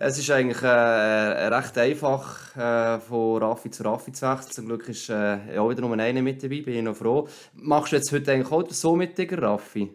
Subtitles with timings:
[0.00, 4.52] Es ist eigentlich äh, äh, recht einfach, äh, von Raffi zu Raffi zu wechseln.
[4.52, 7.26] Zum Glück ist äh, auch wieder nur einer mit dabei, bin ich noch froh.
[7.54, 9.90] Machst du jetzt heute eigentlich auch so mit Digger, Raffi?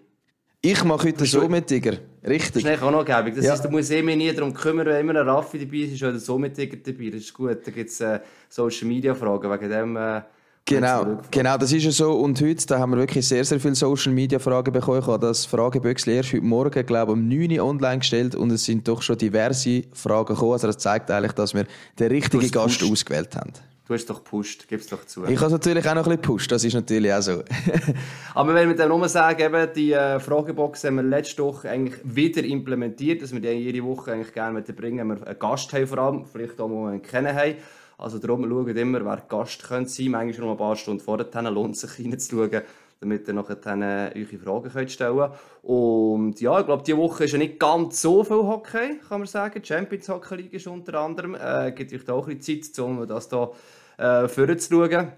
[0.62, 2.64] Ich mache heute so mit Digger, richtig.
[2.64, 3.36] Das ist auch noch gäbig.
[3.36, 3.54] Das ja.
[3.54, 6.04] heißt, du musst eh mich nie darum kümmern, wenn immer ein Raffi dabei ist, ist
[6.04, 7.10] oder so mit Digger dabei.
[7.10, 7.66] Das ist gut.
[7.66, 10.24] Da gibt es äh, Social Media Fragen wegen dem.
[10.66, 12.14] Genau, genau, das ist ja so.
[12.14, 15.00] Und heute da haben wir wirklich sehr, sehr viele Social Media Fragen bekommen.
[15.00, 18.50] Ich habe das Fragebüchsel erst heute Morgen, glaube ich, um 9 Uhr online gestellt und
[18.50, 20.54] es sind doch schon diverse Fragen gekommen.
[20.54, 21.66] Also das zeigt eigentlich, dass wir
[22.00, 22.92] den richtigen Gast pusht.
[22.92, 23.52] ausgewählt haben.
[23.86, 25.26] Du hast doch gepusht, gib es doch zu.
[25.26, 27.44] Ich habe natürlich auch noch ein bisschen gepusht, das ist natürlich auch so.
[28.34, 32.00] Aber wenn wir dann nur sagen, eben, die äh, Fragebox haben wir letzte Woche eigentlich
[32.06, 35.88] wieder implementiert, dass wir die jede Woche eigentlich gerne bringen, wenn wir einen Gast haben
[35.88, 37.56] vor allem, vielleicht auch mal einen kennen haben.
[37.98, 40.12] Also darum schaut immer, wer Gast könnte sein.
[40.12, 42.62] Manchmal noch ein paar Stunden vorher lohnt sich reinzuschauen,
[43.00, 45.32] damit ihr nachher äh, eure Fragen könnt stellen.
[45.62, 49.28] Und ja, ich glaube, diese Woche ist ja nicht ganz so viel Hockey, kann man
[49.28, 49.62] sagen.
[49.62, 51.36] Die Champions Hockey League ist unter anderem.
[51.36, 53.52] Äh, gibt euch da auch ein bisschen Zeit, um das hier
[53.98, 55.12] äh, vorzuschauen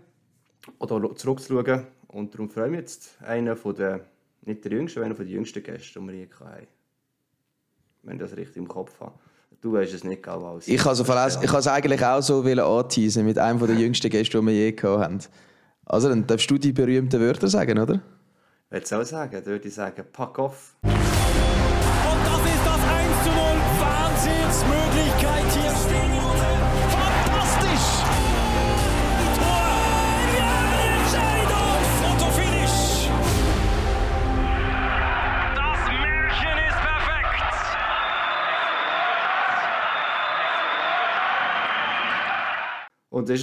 [0.80, 1.88] oder zurückzuschauen.
[2.08, 4.02] Und darum freue ich mich jetzt, einer von den,
[4.44, 6.68] nicht der jüngsten, einer von den jüngsten Gäste, die wir hier hatten.
[8.04, 9.18] Wenn ich das richtig im Kopf habe.
[9.66, 13.76] Du weißt es nicht, genau Ich kann es eigentlich auch so anteasen mit einem der
[13.76, 15.22] jüngsten Gäste, die wir je hatten.
[15.88, 18.00] Also dann darfst du die berühmten Wörter sagen, oder?
[18.70, 20.76] Ich würde auch sagen, dann würde ich sagen, pack off.
[20.84, 20.92] Und
[24.50, 24.85] ist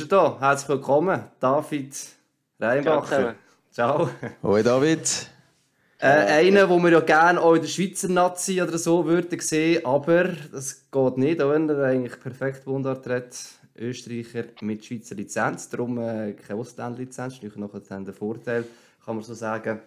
[0.03, 0.37] er da.
[0.39, 1.97] Herzlich willkommen, David
[2.61, 3.37] Reinbacher.
[3.71, 4.11] Ciao.
[4.43, 5.31] Hoi David.
[5.99, 9.83] Äh, einer, den wir ja gerne auch in der Schweizer Nazi oder so würden sehen,
[9.87, 13.35] aber das geht nicht, auch wenn er eigentlich perfekt Mundart redet.
[13.75, 18.67] Österreicher mit Schweizer Lizenz, darum äh, keine Ausländerlizenz, ist noch ein Vorteil,
[19.07, 19.81] kann man so sagen.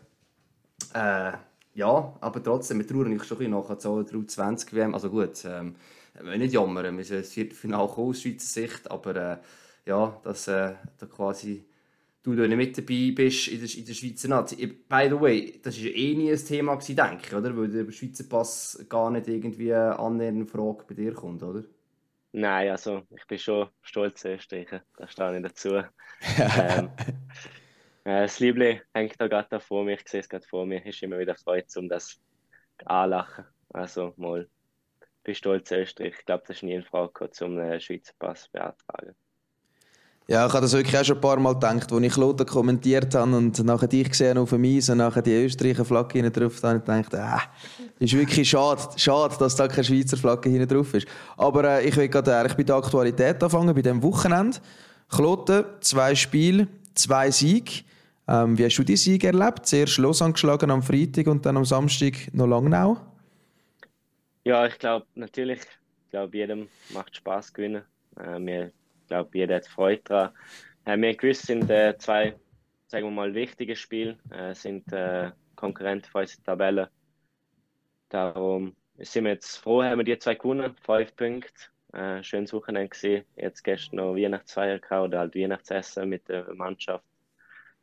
[0.96, 1.34] Äh,
[1.76, 4.96] ja, aber trotzdem, wir trauern schon ein bisschen nach der 20 WM.
[4.96, 5.76] Also gut, ähm,
[6.20, 9.38] wir nicht jammern, wir sind ins Viertelfinale aus Schweizer Sicht, aber äh,
[9.86, 11.66] ja, dass äh, da quasi
[12.26, 14.68] du da nicht mit dabei bist in der, in der Schweizer Nazi.
[14.68, 17.56] By the way, das war eh nie ein Thema, gewesen, denke ich, oder?
[17.56, 21.64] Weil der Schweizer Pass gar nicht irgendwie annähernd Frage bei dir kommt, oder?
[22.32, 25.70] Nein, also ich bin schon stolz Österreicher, da stehe ich dazu.
[26.40, 26.90] ähm,
[28.04, 31.02] äh, das Liebling hängt da gerade vor mir, ich sehe es gerade vor mir, ist
[31.02, 32.20] immer wieder Freude, um das
[32.86, 33.46] anlachen.
[33.70, 34.50] Also mal,
[35.00, 36.16] ich bin stolz Österreich.
[36.20, 39.16] Ich glaube, das ist nie in Frage um einen Schweizer Pass beantragen.
[40.28, 43.14] Ja, ich habe das wirklich auch schon ein paar Mal gedacht, als ich Lothar kommentiert
[43.14, 46.64] habe und nachher dich gesehen auf dem Eis und nachher die Österreicher Flagge hinten drauf,
[46.64, 50.96] habe ich gedacht, äh, ist wirklich schade, schade, dass da keine Schweizer Flagge hinten drauf
[50.96, 51.08] ist.
[51.38, 54.58] Aber äh, ich will gerade eigentlich bei der Aktualität anfangen, bei dem Wochenende.
[55.10, 57.84] Kloten, zwei Spiele, zwei Siege.
[58.28, 59.68] Ähm, wie hast du die Siege erlebt?
[59.68, 62.98] Zuerst Los angeschlagen am Freitag und dann am Samstag noch Langnau?
[64.44, 67.84] Ja, ich glaube natürlich, ich glaube jedem macht Spaß gewinnen.
[68.18, 68.72] Äh, wir
[69.06, 70.32] ich glaube, jeder hat Freude daran.
[70.86, 72.36] Äh, wir gewusst sind äh, zwei,
[72.88, 76.90] sagen wir mal, wichtige Spiele, äh, sind äh, Konkurrenten für unsere Tabelle.
[78.10, 81.54] Darum sind wir jetzt froh, haben wir die zwei gewonnen, fünf Punkte.
[81.94, 83.26] Äh, schönes Wochenende gesehen.
[83.36, 87.06] Jetzt gestern noch Weihnachtsfeier gehabt oder halt Weihnachtsessen mit der Mannschaft.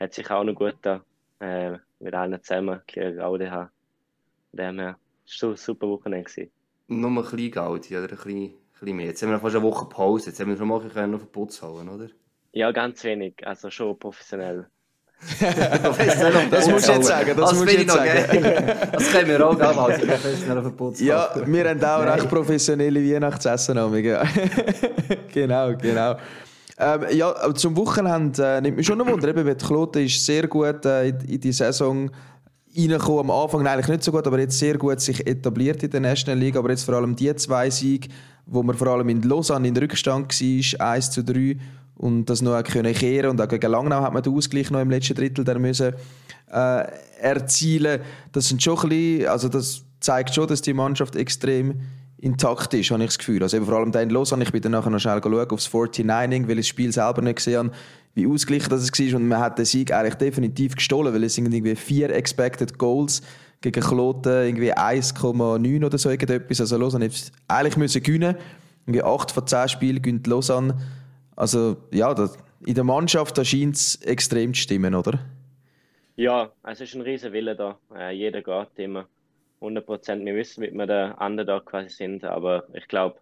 [0.00, 1.04] Hat sich auch noch gut da
[1.38, 3.70] äh, mit allen zusammen Gaude haben.
[4.50, 6.28] Von dem her, super Wochenende.
[6.28, 6.50] Gewesen.
[6.88, 9.06] Nur ein bisschen Gaudi oder ein bisschen bisschen mehr.
[9.06, 10.30] Jetzt haben wir fast eine Woche Pause.
[10.30, 12.08] Jetzt haben wir schon mal können auf den Putz holen, oder?
[12.52, 13.34] Ja, ganz wenig.
[13.46, 14.66] Also schon professionell.
[16.50, 17.36] das musst du jetzt sagen.
[17.36, 18.26] Das, das musst jetzt sagen.
[18.92, 22.28] das können wir auch, gell, als professionell auf den Putz Ja, wir haben auch recht
[22.28, 23.76] professionelle Weihnachtsessen.
[24.04, 24.24] Ja.
[25.32, 26.16] genau, genau.
[26.78, 29.28] Ähm, ja, zum Wochenende äh, nimmt mich schon ein Wunder.
[29.28, 32.10] Eben, Kloten ist sehr gut äh, in, in die Saison
[32.76, 33.30] reingekommen.
[33.30, 36.38] Am Anfang eigentlich nicht so gut, aber jetzt sehr gut sich etabliert in der National
[36.38, 36.56] League.
[36.56, 38.08] Aber jetzt vor allem die zwei Siege
[38.46, 41.56] wo man vor allem in Lausanne in Rückstand war, 1 zu 3
[41.96, 44.90] und das noch können kehren und auch gegen Langnau hat man den Ausgleich noch im
[44.90, 45.94] letzten Drittel der müssen
[46.52, 46.84] äh,
[47.20, 48.00] erzielen.
[48.32, 51.80] Das sind schon ein bisschen, also das zeigt schon, dass die Mannschaft extrem
[52.22, 53.42] intakt ist, habe ich das Gefühl.
[53.42, 56.46] Also eben vor allem in Lausanne, ich bin dann nachher noch schnell schauen aufs 49ing,
[56.46, 57.72] weil ich das Spiel selber nicht gesehen habe,
[58.14, 61.52] wie ausgeglichen das war und man hat den Sieg eigentlich definitiv gestohlen, weil es sind
[61.52, 63.22] irgendwie vier Expected Goals
[63.60, 66.60] gegen Kloten irgendwie 1,9 oder so irgendetwas.
[66.60, 68.36] Also Lausanne hätte eigentlich müssen gewinnen.
[68.86, 70.76] Irgendwie 8 von 10 Spielen gewinnt Lausanne.
[71.34, 75.18] Also ja, das, in der Mannschaft scheint es extrem zu stimmen, oder?
[76.14, 77.78] Ja, es ist ein riesen Wille da.
[77.96, 79.06] Äh, jeder geht immer
[79.62, 80.24] 100 Prozent.
[80.24, 83.20] Wir wissen, wie wir der Underdog quasi sind, aber ich glaube,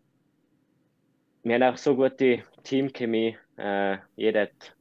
[1.42, 3.36] wir haben auch so gute Teamchemie.
[3.56, 4.76] Äh, jeder hat,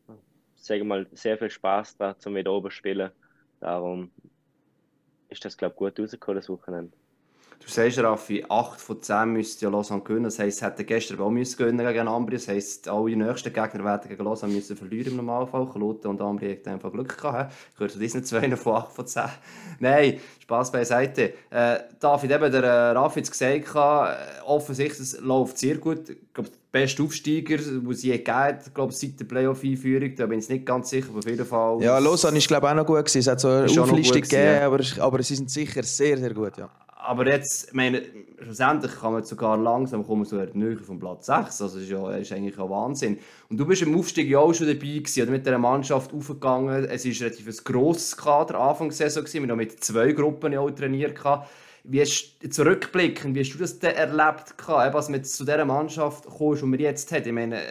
[0.55, 3.11] sagen wir mal, sehr viel Spaß da zum wieder oben spielen.
[3.59, 4.11] Darum
[5.29, 6.97] ist das, glaube ich, gut rausgekommen, das Wochenende.
[7.61, 10.23] Du sagst, Raffi, 8 von 10 müsste ja Lausanne gewinnen.
[10.23, 12.37] Das heisst, es hätte gestern auch müssen gewinnen gegen Ambri.
[12.37, 15.69] Das heisst, alle nächsten Gegner werden gegen Lausanne müssen verlieren im Normalfall.
[15.69, 17.53] Kloten und Ambri haben einfach Glück gehabt.
[17.71, 19.23] Ich gehöre zu diesen zwei von 8 von 10.
[19.79, 21.33] Nein, Spass beiseite.
[21.49, 26.09] Äh, David, eben der äh, Raffi hat gesagt, äh, offensichtlich es läuft sehr gut.
[26.09, 30.15] Ich glaube, der beste Aufsteiger, den es je gegeben glaube seit der Playoff-Einführung.
[30.15, 31.83] Da bin ich nicht ganz sicher, aber auf jeden Fall...
[31.83, 33.19] Ja, Lausanne ist glaube ich auch noch gut gewesen.
[33.19, 34.65] Es hat so eine Auflistung gegeben, ja.
[34.65, 36.69] aber, aber sie sind sicher sehr, sehr gut, ja
[37.01, 38.03] aber jetzt, meine,
[38.43, 41.61] schlussendlich kann man sogar langsam kommen, so näher vom Platz 6.
[41.61, 43.19] Also das ist, ja, ist eigentlich ein Wahnsinn.
[43.49, 46.83] Und du bist im Aufstieg ja auch schon dabei gewesen, oder mit dieser Mannschaft aufgegangen.
[46.85, 49.23] Es war relativ ein grosses Kader Anfang der Saison.
[49.23, 49.43] Gewesen.
[49.43, 51.17] Wir haben mit zwei Gruppen auch trainiert.
[51.85, 55.63] Wie hast du zurückblickend, wie hast du das denn erlebt, gehabt, was mit zu dieser
[55.63, 57.25] Mannschaft kommst, die wir jetzt haben?
[57.25, 57.61] Ich meine,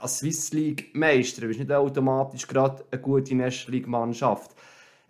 [0.00, 4.52] als Swiss League Meister bist du nicht automatisch gerade eine gute National League Mannschaft.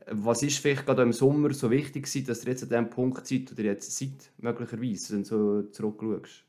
[0.07, 3.27] Was ist vielleicht gerade im Sommer so wichtig gewesen, dass ihr jetzt an dem Punkt
[3.27, 6.45] seid oder jetzt seid, möglicherweise, wenn du so zurückschaust?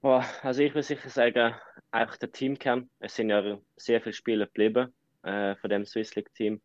[0.00, 1.54] Boah, also ich würde sicher sagen,
[1.90, 2.88] auch der Teamcamp.
[3.00, 4.92] Es sind ja sehr viele Spieler geblieben
[5.22, 6.60] äh, von dem Swiss League Team,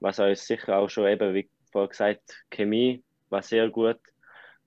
[0.00, 3.98] was uns sicher auch schon eben, wie vorher gesagt, Chemie war sehr gut.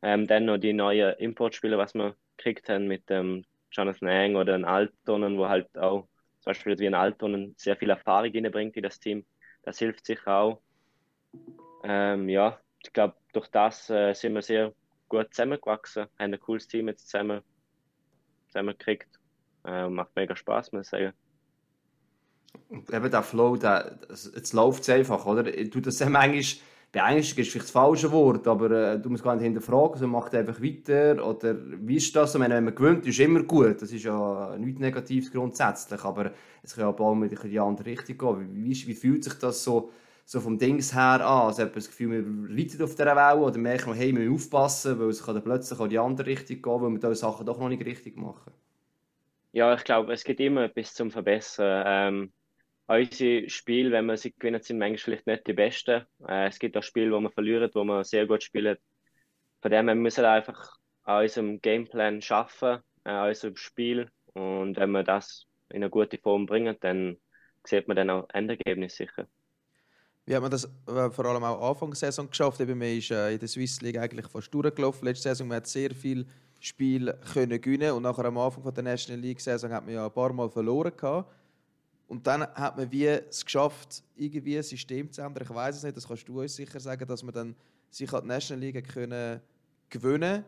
[0.01, 4.35] Ähm, dann noch die neuen Importspieler, was wir gekriegt haben mit dem ähm, Jonathan Eng
[4.35, 6.07] oder ein Altonen, wo halt auch
[6.41, 9.25] zum Beispiel wie ein Altonen sehr viel Erfahrung bringt in das Team
[9.63, 10.61] das hilft sicher auch.
[11.83, 14.73] Ähm, ja, ich glaube, durch das äh, sind wir sehr
[15.07, 17.41] gut zusammengewachsen, haben ein cooles Team jetzt zusammen,
[18.47, 19.19] zusammengekriegt.
[19.65, 21.13] Äh, macht mega Spaß, muss ich sagen.
[22.69, 25.43] Eben der Flow, der, jetzt läuft es einfach, oder?
[25.43, 26.43] Du das manchmal
[26.91, 30.33] beängstigt ist vielleicht das falsche Wort, aber äh, du musst gar nicht hinterfragen, sondern macht
[30.33, 31.25] einfach weiter.
[31.25, 32.37] Oder wie ist das?
[32.37, 33.81] Meine, wenn man gewöhnt, ist immer gut.
[33.81, 36.31] Das ist ja nichts Negatives grundsätzlich, aber
[36.63, 38.65] es kann ja auch mal in die andere Richtung gehen.
[38.65, 39.91] Wie, wie, fühlt sich das so,
[40.25, 41.47] so vom Dings her an?
[41.47, 44.33] Also hat man Gefühl, wir reiten auf dieser Welle oder merkt man, hey, wir müssen
[44.33, 47.59] aufpassen, weil es kann plötzlich in die andere Richtung gehen, weil wir diese Sachen doch
[47.59, 48.51] noch nicht richtig machen?
[49.51, 51.83] Ja, ich glaube, es geht immer etwas zum Verbessern.
[51.87, 52.33] Ähm,
[52.89, 56.05] unsere Spiele, wenn wir sie gewinnen, sind manchmal vielleicht nicht die besten.
[56.27, 58.77] Äh, es gibt auch Spiele, wo wir verlieren, wo wir sehr gut spielen.
[59.61, 64.09] Von dem her müssen wir einfach an unserem Gameplan äh, an unserem Spiel.
[64.33, 67.17] Und wenn wir das in eine gute Form bringen, dann
[67.63, 69.27] sieht man dann auch Endergebnis sicher.
[70.25, 72.59] Wie hat man das äh, vor allem auch Anfang der Saison geschafft?
[72.59, 75.07] Eben, man ist äh, in der Swiss League eigentlich fast durchgelaufen.
[75.07, 76.25] Letzte Saison man hat sehr viel
[76.59, 80.11] Spiel können gewinnen und nachher am Anfang der National League Saison hat man ja ein
[80.11, 81.31] paar Mal verloren gehabt.
[82.09, 85.43] Und dann hat man wie es geschafft, irgendwie ein System zu ändern.
[85.43, 87.55] Ich weiß es nicht, das kannst du uns sicher sagen, dass man dann
[87.91, 89.39] sich an die National League können
[89.91, 90.43] gewinnen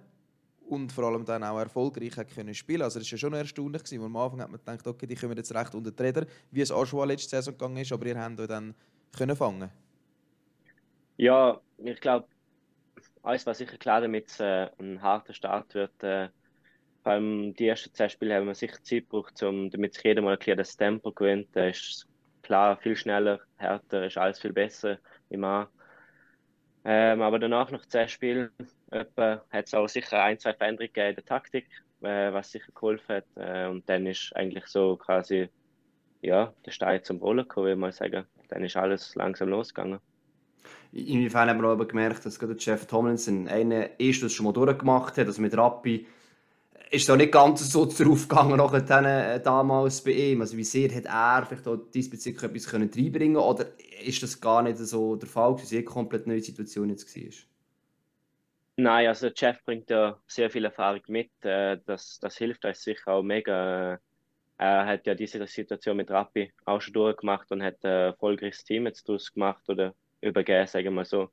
[0.67, 2.81] und vor allem dann auch erfolgreich können spielen.
[2.81, 4.03] Also das war ja schon erstaunlich gewesen.
[4.03, 6.71] Am Anfang hat man gedacht, okay, die kommen jetzt recht unter die Räder, wie es
[6.71, 8.73] auch schon letzte Saison gegangen ist, aber ihr habt euch dann
[9.15, 9.69] können fangen.
[11.17, 12.25] Ja, ich glaube,
[13.21, 16.03] alles war sicher klar, damit es äh, ein harter Start wird.
[16.03, 16.29] Äh,
[17.03, 20.21] vor allem die ersten zwei Spiele haben wir sicher Zeit gebraucht, um, damit sich jeder
[20.21, 21.47] mal erklärt, das Tempo gewinnt.
[21.53, 22.07] Da ist
[22.43, 24.99] klar viel schneller, härter, ist alles viel besser
[25.29, 25.69] im A.
[26.83, 28.49] Ähm, aber danach, nach zwei Spielen,
[28.91, 29.09] hat
[29.51, 31.67] es auch sicher ein, zwei Veränderungen in der Taktik,
[32.01, 33.25] äh, was sicher geholfen hat.
[33.35, 35.49] Äh, und dann ist eigentlich so quasi
[36.21, 38.25] ja, der Stein zum Rollen gekommen, würde ich mal sagen.
[38.49, 39.99] Dann ist alles langsam losgegangen.
[40.91, 45.27] Inwiefern haben wir aber gemerkt, dass gerade Jeff Tomlinson einen das schon mal durchgemacht hat,
[45.27, 46.05] also mit Rappi
[46.91, 50.41] ist auch nicht ganz so darauf gegangen, nachher, äh, damals bei ihm.
[50.41, 53.65] Also wie sehr hat er vielleicht auch diesbezüglich etwas können reinbringen oder
[54.03, 57.31] ist das gar nicht so der Fall, dass es eine komplett neue Situation jetzt war?
[58.75, 61.31] Nein, also Jeff bringt ja sehr viel Erfahrung mit.
[61.43, 63.93] Äh, das, das hilft uns sicher auch mega.
[63.93, 63.97] Äh,
[64.57, 68.85] er hat ja diese Situation mit Rappi auch schon durchgemacht und hat ein erfolgreiches Team
[68.85, 71.29] jetzt gemacht oder übergeben, sagen wir mal so.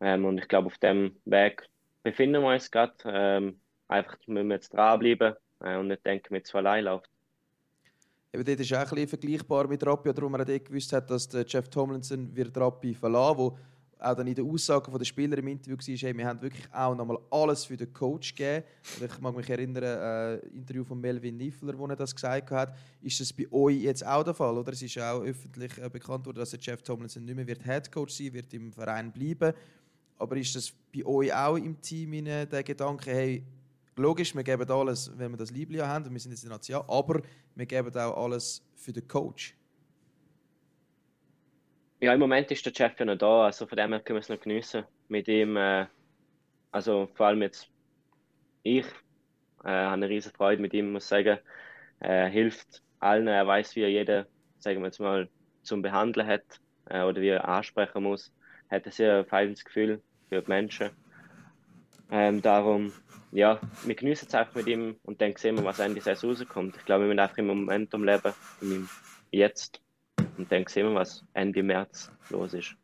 [0.00, 1.68] Ähm, und ich glaube, auf dem Weg
[2.02, 3.54] befinden wir uns gerade.
[3.90, 7.10] Einfach müssen wir jetzt dranbleiben äh, und nicht denken, wir zu allein läuft.
[8.32, 11.68] Eben dort ist auch ein vergleichbar mit Rappi, darum er gewusst hat, dass der Jeff
[11.68, 13.58] Tomlinson wird Rappi verlassen wo
[13.98, 16.94] auch dann in den Aussagen der Spieler im Interview war, hey, wir haben wirklich auch
[16.94, 18.64] nochmal alles für den Coach gegeben.
[18.98, 22.74] Ich mag mich erinnern, ein äh, Interview von Melvin Niffler, wo er das gesagt hat.
[23.02, 24.56] Ist das bei euch jetzt auch der Fall?
[24.56, 24.72] Oder?
[24.72, 27.92] Es ist auch öffentlich äh, bekannt worden, dass der Jeff Tomlinson nicht mehr wird Head
[27.92, 29.52] Coach sein wird, im Verein bleiben.
[30.16, 33.44] Aber ist das bei euch auch im Team der Gedanke, hey,
[34.00, 36.56] Logisch, wir geben alles, wenn wir das Liebling haben, und wir sind jetzt in der
[36.56, 37.20] Nation, aber
[37.54, 39.54] wir geben auch alles für den Coach.
[42.00, 44.20] Ja, im Moment ist der Chef ja noch da, also von dem her können wir
[44.20, 44.84] es noch geniessen.
[45.08, 45.86] Mit ihm, äh,
[46.70, 47.68] also vor allem jetzt
[48.62, 48.86] ich
[49.64, 51.38] äh, habe eine riesige Freude mit ihm, muss sagen.
[51.98, 54.24] Er hilft allen, er weiß, wie er jeden,
[54.58, 55.28] sagen wir jetzt mal,
[55.62, 56.42] zum Behandeln hat
[56.86, 58.32] äh, oder wie er ansprechen muss.
[58.70, 60.90] Er hat ein sehr feines Gefühl für die Menschen.
[62.10, 62.92] Ähm, darum,
[63.32, 66.76] ja, wir genießen es einfach mit ihm und dann sehen wir, was Ende Saison rauskommt.
[66.76, 68.88] Ich glaube, wir müssen einfach im Momentum leben, im
[69.30, 69.80] Jetzt.
[70.36, 72.74] Und dann sehen wir, was Ende März los ist.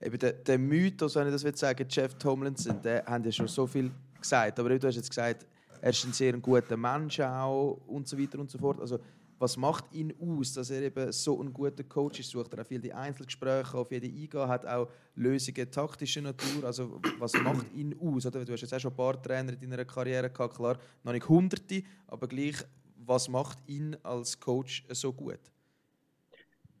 [0.00, 3.48] Eben der, der Mythos, wenn ich das will sagen, Jeff Tomlinson, der haben ja schon
[3.48, 4.60] so viel gesagt.
[4.60, 5.46] Aber du hast jetzt gesagt,
[5.80, 8.80] er ist ein sehr guter Mensch auch und so weiter und so fort.
[8.80, 8.98] Also,
[9.38, 12.30] was macht ihn aus, dass er eben so ein guter Coach ist?
[12.30, 16.64] Sucht er auch viel die Einzelgespräche, auf jede eingehen, hat auch Lösungen taktischer Natur.
[16.64, 18.26] Also, was macht ihn aus?
[18.26, 18.44] Oder?
[18.44, 21.28] Du hast jetzt auch schon ein paar Trainer in deiner Karriere gehabt, klar, noch nicht
[21.28, 22.56] hunderte, aber gleich,
[22.96, 25.40] was macht ihn als Coach so gut?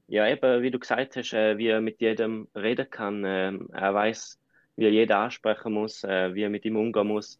[0.08, 3.24] Ja, eben, wie du gesagt hast, äh, wie er mit jedem reden kann.
[3.24, 4.38] Äh, er weiß,
[4.76, 7.38] wie er jeden ansprechen muss, äh, wie er mit ihm umgehen muss.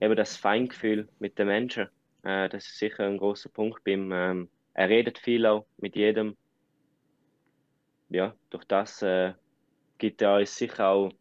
[0.00, 1.88] Eben das Feingefühl mit den Menschen,
[2.26, 4.10] äh, das ist sicher ein großer Punkt bei ihm.
[4.12, 6.36] Ähm, er redet viel auch mit jedem.
[8.08, 9.32] Ja, durch das äh,
[9.98, 11.12] gibt er uns sicher auch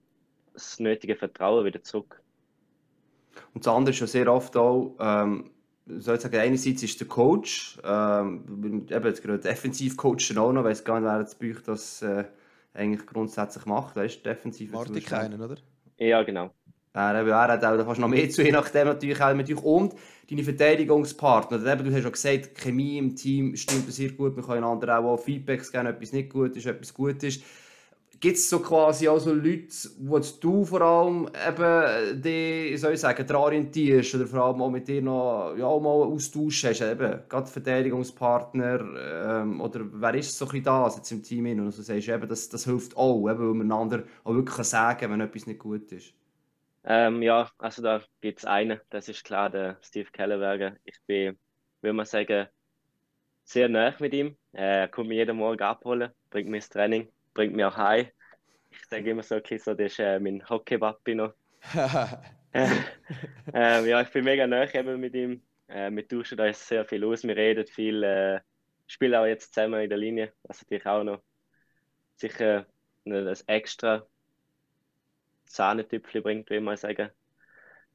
[0.53, 2.21] das nötige Vertrauen wieder zurück.
[3.53, 5.51] Und das andere ist ja sehr oft auch, ähm,
[5.85, 10.83] soll ich sagen, einerseits ist der Coach, ähm, eben jetzt gerade Defensivcoach auch noch, weiß
[10.83, 12.25] gar nicht, wer jetzt bei euch das äh,
[12.73, 14.71] eigentlich grundsätzlich macht, weißt du, defensiv.
[14.71, 15.57] Martin keinen, oder?
[15.97, 16.51] Ja, genau.
[16.95, 19.63] Er, er hat auch fast noch mehr zu, je nachdem natürlich auch euch.
[19.63, 19.95] Und
[20.29, 21.57] deine Verteidigungspartner.
[21.65, 24.99] Eben, du hast ja gesagt, die Chemie im Team stimmt sehr gut, wir können einander
[24.99, 27.43] auch Feedbacks geben, etwas nicht gut ist, etwas gut ist.
[28.21, 29.67] Gibt es so quasi auch so Leute,
[29.99, 34.69] wo du vor allem eben die, soll ich sagen, daran orientierst oder vor allem auch
[34.69, 40.35] mit dir noch ja, auch mal Austausch hast, eben, gerade Verteidigungspartner ähm, oder wer ist
[40.37, 43.29] so ein bisschen das jetzt im Team und also sagst eben, das, das hilft auch,
[43.29, 46.13] eben, weil man einander auch wirklich sagen kann, wenn etwas nicht gut ist.
[46.85, 50.77] Ähm, ja, also da gibt es einen, das ist klar, der Steve Kellerberger.
[50.83, 51.37] Ich bin,
[51.81, 52.47] würde man sagen,
[53.43, 54.37] sehr nah mit ihm.
[54.53, 58.07] Er kommt mich jeden Morgen abholen, bringt mich ins Training bringt mich auch heim.
[58.71, 61.33] Ich sage immer so, okay, so das ist äh, mein Hockey-Wappi noch.
[62.53, 65.43] ähm, ja, ich bin mega nah eben mit ihm.
[65.67, 68.39] Äh, wir tauschen da sehr viel aus, wir reden viel, äh,
[68.87, 71.21] spielen auch jetzt zusammen in der Linie, was natürlich auch noch
[72.15, 72.65] sicher
[73.03, 74.07] das extra
[75.45, 77.09] Sahnetüpfchen bringt, wie man sagen.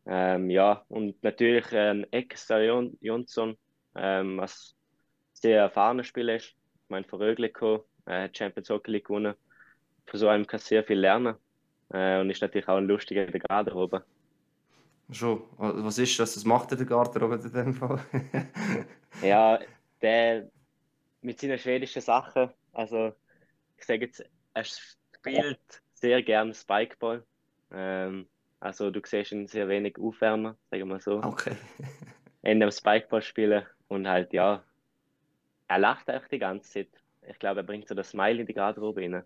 [0.07, 2.61] Ähm, ja, und natürlich ein ähm, Extra
[3.01, 3.57] Jonsson,
[3.95, 4.75] ähm, was
[5.35, 6.47] sehr erfahrener Spieler ist.
[6.49, 7.21] Ich meine, von
[8.07, 9.35] er hat Champions Hockey League gewonnen.
[10.07, 11.37] Von so einem kann sehr viel lernen.
[11.93, 14.05] Äh, und ist natürlich auch ein lustiger in der Garderobe.
[15.11, 15.43] Schon.
[15.57, 16.37] Was ist das?
[16.37, 18.01] Was macht der Garderobe in dem Fall?
[19.23, 19.59] ja,
[20.01, 20.51] der
[21.21, 22.51] mit seinen schwedischen Sachen.
[22.73, 23.13] Also,
[23.77, 27.25] ich sage jetzt, er spielt sehr gerne Spikeball.
[27.73, 28.27] Ähm,
[28.61, 31.23] also, du siehst ihn sehr wenig aufwärmen, sagen wir mal so.
[31.23, 31.57] Okay.
[32.43, 34.63] in dem Spikeball spielen und halt, ja,
[35.69, 36.89] er lacht einfach die ganze Zeit
[37.29, 39.23] ich glaube, er bringt so das Smile in die Garderobe rein.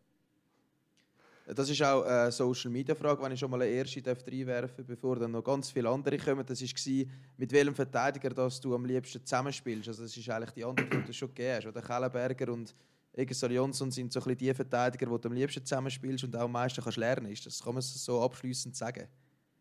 [1.46, 4.86] Das ist auch eine Social Media Frage, wenn ich schon mal eine erste reinwerfen darf,
[4.86, 6.44] bevor dann noch ganz viele andere kommen.
[6.46, 7.04] Das war,
[7.36, 9.88] mit welchem Verteidiger dass du am liebsten zusammenspielst.
[9.88, 11.66] Also das ist eigentlich die Antwort, die du schon gegeben hast.
[11.66, 12.74] Oder Kellenberger und
[13.16, 16.52] Egerson Jonsson sind so ein die Verteidiger, die du am liebsten zusammenspielst und auch am
[16.52, 17.30] meisten kannst lernen.
[17.30, 19.06] Ist das kann man so abschließend sagen?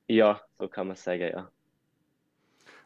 [0.07, 1.51] Ja, so kann man sagen, ja.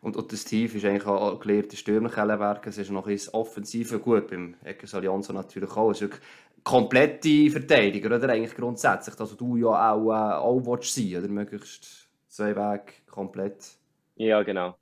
[0.02, 2.68] Und, und der Steve ist eigentlich auch ein gelehrter Stürmer, Kellenberg.
[2.68, 5.92] Es ist noch ein offensiver gut, beim Eckes Allianz natürlich auch.
[5.92, 6.22] Es ist wirklich
[6.64, 8.30] komplette Verteidiger, oder?
[8.30, 9.20] Eigentlich grundsätzlich.
[9.20, 11.28] Also du ja auch, äh, auch willst sein, oder?
[11.28, 13.78] Möglichst zwei Wege komplett.
[14.16, 14.78] Ja, genau.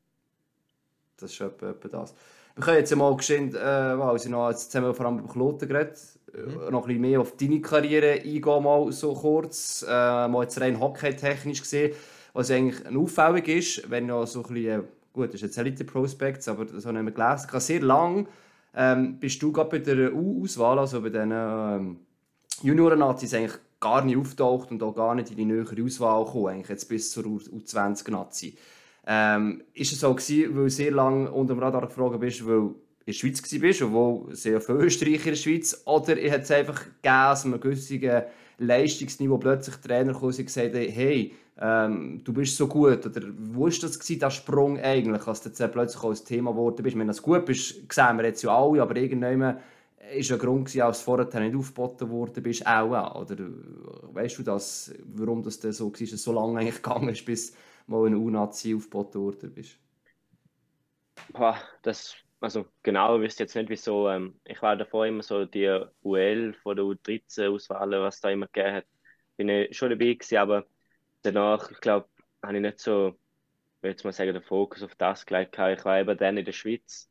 [1.17, 2.13] Das ist etwa, etwa das.
[2.55, 5.67] Wir können jetzt mal geschwind, äh, sie noch jetzt haben wir vor allem über Kloten
[5.67, 5.97] geredet,
[6.33, 6.71] mhm.
[6.71, 9.85] noch ein bisschen mehr auf deine Karriere eingehen, mal so kurz.
[9.87, 11.93] Äh, mal jetzt rein hockey-technisch gesehen,
[12.33, 14.83] was eigentlich auffällig ist, wenn noch so ein bisschen
[15.15, 17.59] gut, das ist jetzt Elite Prospects, aber das habe ich nicht gelesen.
[17.59, 18.25] Sehr lange
[18.75, 21.99] ähm, bist du gerade bei der U-Auswahl, also bei den ähm,
[22.61, 26.69] Junioren-Nazis, eigentlich gar nicht auftaucht und auch gar nicht in die nähere Auswahl gekommen, eigentlich
[26.69, 28.57] jetzt bis zur U20-Nazi.
[29.07, 32.55] Ähm, ist es so gewesen, weil du sehr lange unter dem Radar gefragt bist, weil
[32.55, 36.51] du in der Schweiz warst, obwohl sehr viele Österreicher in der Schweiz, oder hat es
[36.51, 38.25] einfach gegeben, dass man gewisse
[38.57, 43.05] Leistungsniveau plötzlich Trainer kommen und gesagt haben, hey, ähm, du bist so gut.
[43.05, 46.83] Oder wo war das, gewesen, der Sprung eigentlich, als du plötzlich auch ein Thema geworden
[46.83, 46.97] bist?
[46.97, 49.57] Wenn du gut bist, sehen wir jetzt ja alle, aber irgendwann war
[50.07, 53.21] ein Grund, gewesen, als vorher nicht aufgeboten worden bist, auch.
[53.21, 53.37] Oder
[54.13, 57.53] weißt du das, warum das so war, dass so lange eigentlich gegangen ist, bis
[57.87, 59.79] mal ein U-Nazi aufgeboten worden bist?
[61.31, 64.09] Boah, das also genau, ich wüsste jetzt nicht, wieso.
[64.09, 68.75] Ähm, ich war davor immer so die UL von der U13-Auswahl, was da immer gegeben
[68.75, 68.85] hat.
[69.37, 70.65] Bin ich schon dabei gewesen, aber
[71.23, 72.07] danach, ich glaube,
[72.43, 73.17] habe ich nicht so
[73.85, 75.73] würde jetzt mal sagen, den Fokus auf das gelegt habe.
[75.73, 77.09] Ich war eben dann in der Schweiz,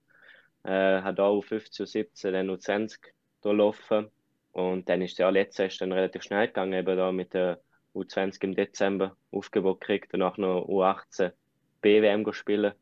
[0.65, 4.11] äh, habe auch 15 17, dann noch 20 durchlaufen.
[4.53, 7.61] Und dann ist ja letztes Jahr dann relativ schnell gegangen, eben da mit der
[7.95, 11.33] U20 im Dezember Aufgebot gekriegt, danach noch U18
[11.81, 12.73] BWM spielen.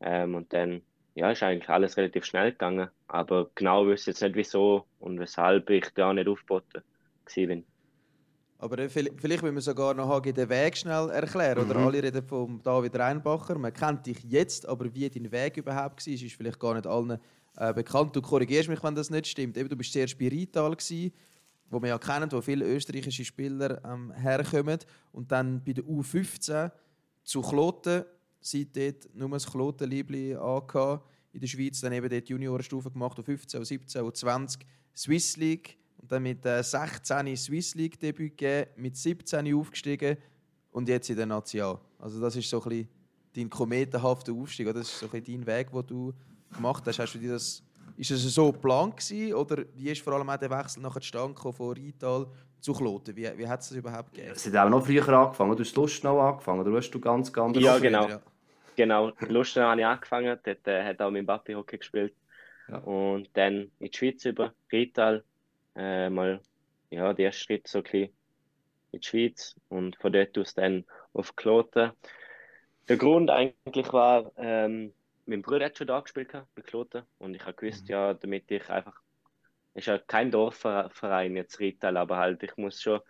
[0.00, 0.82] Ähm, und dann
[1.14, 2.88] ja, ist eigentlich alles relativ schnell gegangen.
[3.08, 6.82] Aber genau wüsste jetzt nicht wieso und weshalb ich da nicht aufgeboten
[7.34, 7.64] bin.
[8.60, 11.64] Aber vielleicht will man sogar noch den Weg schnell erklären.
[11.64, 11.86] Oder mhm.
[11.86, 13.56] alle reden von David Reinbacher.
[13.58, 17.18] Man kennt dich jetzt, aber wie dein Weg überhaupt war, ist vielleicht gar nicht allen
[17.56, 18.16] äh, bekannt.
[18.16, 19.56] Du korrigierst mich, wenn das nicht stimmt.
[19.56, 21.12] Eben, du bist sehr spirital gewesen,
[21.70, 24.78] wo wir ja kennen, wo viele österreichische Spieler ähm, herkommen.
[25.12, 26.70] Und dann bei der U15
[27.24, 28.04] zu Kloten,
[28.40, 33.26] seit dort nur das Klotenliebli angehabt in der Schweiz, dann eben dort Juniorenstufe gemacht, auf
[33.26, 38.96] 15, 17, 20 Swiss League und dann mit äh, 16 Swiss League Debüt gegeben, mit
[38.96, 40.16] 17 aufgestiegen
[40.70, 41.78] und jetzt in der Nation.
[41.98, 42.88] Also das ist so ein bisschen
[43.34, 44.80] dein kometenhafter Aufstieg, oder?
[44.80, 46.14] das ist so ein bisschen dein Weg, den du
[46.54, 46.98] gemacht hast.
[46.98, 47.62] hast du dir das,
[47.98, 51.34] ist das so geplant gewesen, oder wie ist vor allem auch der Wechsel nachher zustande
[51.40, 52.26] von Rital
[52.60, 53.16] zu Kloten?
[53.16, 54.32] Wie, wie hat es das überhaupt gegeben?
[54.34, 57.32] Es hat auch noch früher angefangen, du hast Lust noch angefangen, oder hast du ganz,
[57.32, 57.58] ganz...
[57.58, 58.08] Ja, genau.
[58.08, 58.20] Ja.
[58.76, 62.14] Genau, Lust habe ich angefangen, dort äh, hat auch mein Papi Hockey gespielt.
[62.68, 62.78] Ja.
[62.78, 65.24] Und dann in die Schweiz über, Rital,
[65.74, 66.40] äh, mal
[66.90, 68.10] ja, der erste Schritt so ein bisschen
[68.92, 71.90] in die Schweiz und von dort aus dann auf Kloten.
[72.88, 74.92] Der Grund eigentlich war, ähm,
[75.28, 77.92] mein Bruder hat schon da gespielt bei Kloten und ich habe gewusst, mhm.
[77.92, 79.00] ja, damit ich einfach,
[79.74, 83.00] ist ja kein Dorfverein jetzt Rital, aber halt, ich muss schon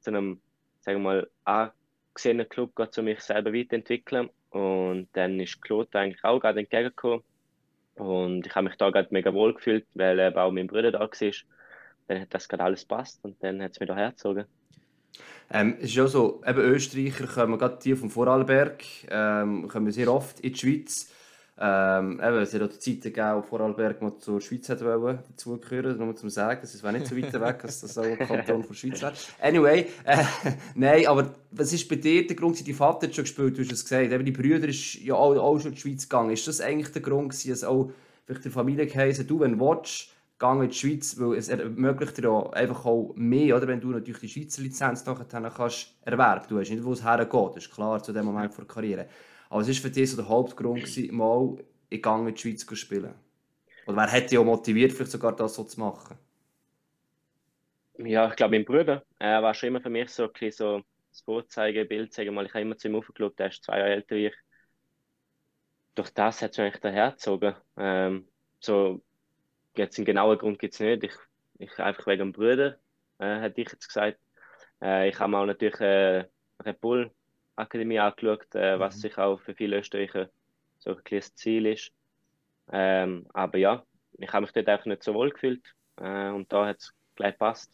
[0.00, 0.40] zu einem,
[0.80, 1.70] sagen wir mal,
[2.14, 7.22] angesehenen Club gehen, um mich selber weiterentwickeln und dann ist Kloten eigentlich auch gerade entgegengekommen
[7.94, 11.00] und ich habe mich da gerade mega wohl gefühlt, weil eben auch mein Bruder da
[11.00, 11.10] war
[12.08, 14.44] dann hat das gerade alles passt und dann hat es mir hierher gezogen.
[15.50, 20.12] Ähm, es ist ja so, eben Österreicher kommen gerade die vom Vorarlberg, ähm, kommen sehr
[20.12, 21.12] oft in die Schweiz.
[21.58, 25.96] Ähm, eben, es hat auch Zeiten gegeben, wo Vorarlberg mal zur Schweiz hat wollen, dazugehören,
[25.96, 28.68] nur zum sagen, es wäre nicht so weit weg, dass das auch ein Kanton von
[28.68, 29.14] der Schweiz wäre.
[29.40, 30.24] Anyway, äh,
[30.74, 33.72] nein, aber was ist bei dir der Grund, dein Vater hat schon gespielt, du hast
[33.72, 36.30] es gesagt, eben die Brüder ist ja auch, auch schon in die Schweiz gegangen.
[36.30, 37.90] Ist das eigentlich der Grund gewesen, dass auch
[38.26, 42.18] vielleicht der Familie geheißen, du, wenn du willst, Gang in die Schweiz, weil es ermöglicht
[42.18, 43.66] dir auch einfach auch mehr, oder?
[43.66, 46.44] wenn du natürlich die Schweizer Lizenz nachher kannst erwerben.
[46.46, 49.06] Du weißt nicht, wo es hergeht, das ist klar zu dem Moment der Karriere.
[49.48, 51.56] Aber es war für dich so der Hauptgrund, gewesen, mal
[51.88, 53.14] in Gang in die Schweiz zu spielen.
[53.86, 56.18] Oder wer hätte dich auch motiviert, vielleicht sogar das so zu machen?
[57.98, 60.82] Ja, ich glaube, mein Bruder Er war schon immer für mich so ein bisschen so
[61.10, 62.12] das Vorzeigebild.
[62.12, 64.34] Sagen mal, ich habe immer zu ihm aufgeschaut, er ist zwei Jahre älter wie ich.
[65.94, 67.54] Durch das hat es mich dahergezogen.
[67.76, 68.28] Ähm,
[68.60, 69.00] so
[69.76, 71.04] Jetzt einen genauen Grund gibt es nicht.
[71.04, 71.14] Ich,
[71.58, 72.78] ich einfach wegen dem Bruder,
[73.18, 74.18] äh, hätte ich jetzt gesagt.
[74.80, 76.24] Äh, ich habe auch natürlich äh,
[76.64, 77.10] Red Bull
[77.56, 79.00] Akademie angeschaut, äh, was mhm.
[79.00, 80.28] sich auch für viele Österreicher
[80.78, 81.90] so ein kleines Ziel ist.
[82.70, 83.82] Ähm, aber ja,
[84.18, 85.62] ich habe mich dort einfach nicht so wohl gefühlt
[85.96, 87.70] äh, und da hat es gleich gepasst.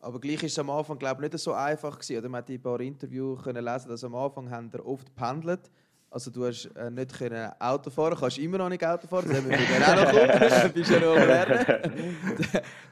[0.00, 2.18] Aber gleich ist es am Anfang, glaube ich, nicht so einfach gewesen.
[2.18, 5.70] Oder man hat ein paar Interviews können lesen, dass am Anfang haben er oft pendelt
[6.16, 9.36] also du hast äh, nicht können Auto fahren, kannst immer noch nicht Auto fahren, das
[9.36, 10.62] haben wir dann auch noch kommen.
[10.62, 11.66] du bist ja noch am Lernen.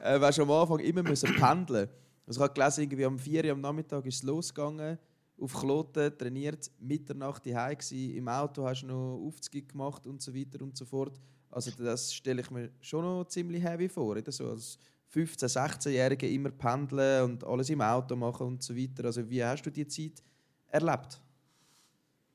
[0.37, 1.89] äh, am Anfang immer müssen pendeln.
[2.27, 4.99] Also ich habe gelesen, irgendwie am 4 Uhr am Nachmittag ist es losgegangen,
[5.39, 10.33] auf Kloten, trainiert, Mitternacht daheim gsi, im Auto hast du noch Aufzug gemacht und so
[10.33, 11.19] weiter und so fort.
[11.51, 14.31] Also das stelle ich mir schon noch ziemlich heavy vor, oder?
[14.31, 14.77] so als
[15.13, 19.05] 15-, 16-Jährige immer pendeln und alles im Auto machen und so weiter.
[19.05, 20.23] Also wie hast du die Zeit
[20.69, 21.21] erlebt?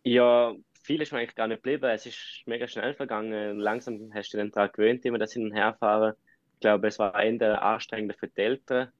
[0.04, 1.84] Ja, viel ist mir eigentlich gar nicht geblieben.
[1.90, 3.58] Es ist mega schnell vergangen.
[3.58, 6.14] Langsam hast du den Tag gewöhnt, immer das hin und her fahren.
[6.54, 8.92] Ich glaube, es war eher anstrengender für die Eltern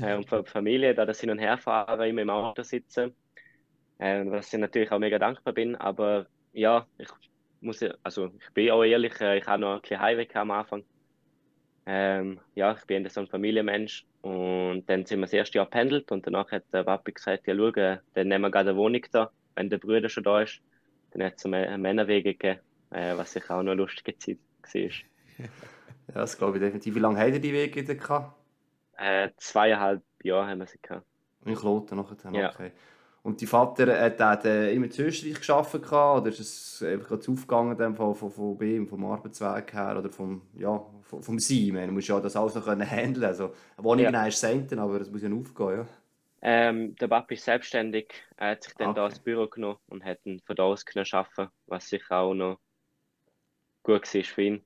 [0.00, 3.14] äh, und für die Familie, da das hin und her fahren, immer im Auto sitzen.
[4.02, 5.76] Äh, was ich natürlich auch mega dankbar bin.
[5.76, 7.08] Aber ja, ich
[7.60, 10.84] muss, also ich bin auch ehrlich, äh, ich habe noch ein bisschen Heimweh am Anfang.
[11.86, 16.10] Ähm, ja, ich bin so ein Familienmensch und dann sind wir das erste Jahr pendelt
[16.10, 19.30] und danach hat der Papi gesagt, ja schau, dann nehmen wir gerade eine Wohnung da,
[19.54, 20.60] wenn der Bruder schon da ist.
[21.12, 22.60] Dann hat es Männerwege gegeben,
[22.90, 24.80] äh, was sicher auch noch lustige Zeit war.
[24.80, 25.48] ja,
[26.14, 26.96] das glaube ich definitiv.
[26.96, 28.36] Wie lange habt ihr die Wege gehabt?
[28.96, 31.06] Äh, zweieinhalb Jahre haben wir sie gehabt.
[31.44, 32.12] In Kloten noch?
[32.32, 32.50] Ja.
[32.50, 32.72] Okay.
[33.22, 37.78] Und dein Vater hat, hat äh, immer in Österreich gearbeitet oder ist es einfach aufgegangen
[37.78, 41.86] dann von, von, von ihm, vom Arbeitsweg her oder vom, ja, vom, vom Sein?
[41.86, 43.24] Du musst ja das alles noch können handeln.
[43.24, 44.26] Also, eine Wohnung ja.
[44.26, 45.78] ist Centen, aber es muss ja aufgehen.
[45.78, 45.86] Ja.
[46.44, 48.12] Ähm, der Papi ist selbstständig.
[48.36, 48.96] Er hat sich dann okay.
[49.00, 52.34] da ins Büro genommen und hat ihn von da aus können arbeiten, was sicher auch
[52.34, 52.58] noch
[53.84, 54.64] gut war für ihn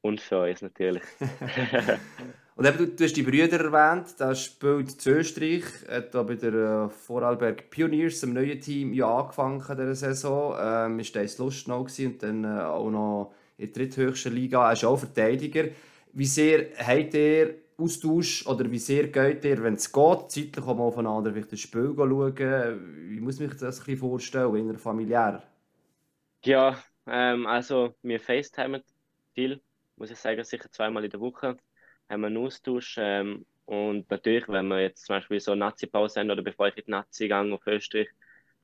[0.00, 1.02] und für uns natürlich.
[2.56, 6.52] Und eben, du, du hast die Brüder erwähnt, da spielt Österreich, hat da bei der
[6.52, 10.56] äh, Vorarlberg Pioneers, einem neuen Team, ja angefangen in dieser Saison.
[10.60, 14.68] Ähm, ist das Lustnau und dann äh, auch noch in der dritthöchsten Liga.
[14.68, 15.68] Er ist auch Verteidiger.
[16.12, 20.76] Wie sehr habt ihr Austausch oder wie sehr geht ihr, wenn es geht, zeitlich auch
[20.76, 22.36] mal aufeinander vielleicht das Spiel schauen?
[23.08, 25.42] Wie muss sich das ein vorstellen, innerfamiliär?
[26.44, 28.82] Ja, ähm, also wir FaceTimen
[29.34, 29.60] viel,
[29.96, 31.56] muss ich sagen, sicher zweimal in der Woche
[32.10, 32.96] haben wir einen Austausch.
[32.98, 36.76] Ähm, und natürlich, wenn wir jetzt zum Beispiel so eine Nazi-Pause haben oder bevor ich
[36.76, 38.08] in die Nazi gehe auf Österreich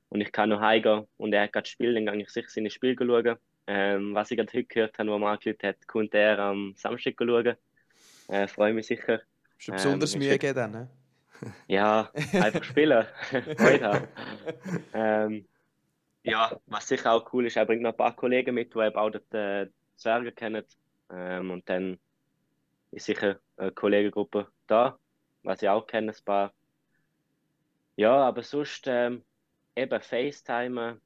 [0.09, 2.69] und ich kann noch heimgehen und er hat gerade Spiel, dann gehe ich sicher seine
[2.69, 3.37] Spiele schauen.
[3.69, 7.15] Ähm, was ich gerade heute gehört habe, wo man angelegt hat, kommt er am Samstag
[7.17, 7.55] schauen.
[8.27, 9.21] Äh, Freue mich sicher.
[9.57, 10.89] Schon besonders ähm, Mühe gegeben dann, ne?
[11.67, 13.05] Ja, einfach spielen.
[13.57, 14.07] Freude haben.
[14.93, 15.47] Ähm,
[16.23, 18.95] ja, was sicher auch cool ist, er bringt noch ein paar Kollegen mit, die eben
[18.95, 20.65] auch die äh, Zwerge kennen.
[21.09, 21.99] Ähm, und dann
[22.97, 24.99] ist sicher eine Kollegengruppe da,
[25.43, 26.53] was ich auch kenne, ein paar.
[27.95, 29.23] Ja, aber sonst ähm,
[29.75, 30.99] eben FaceTime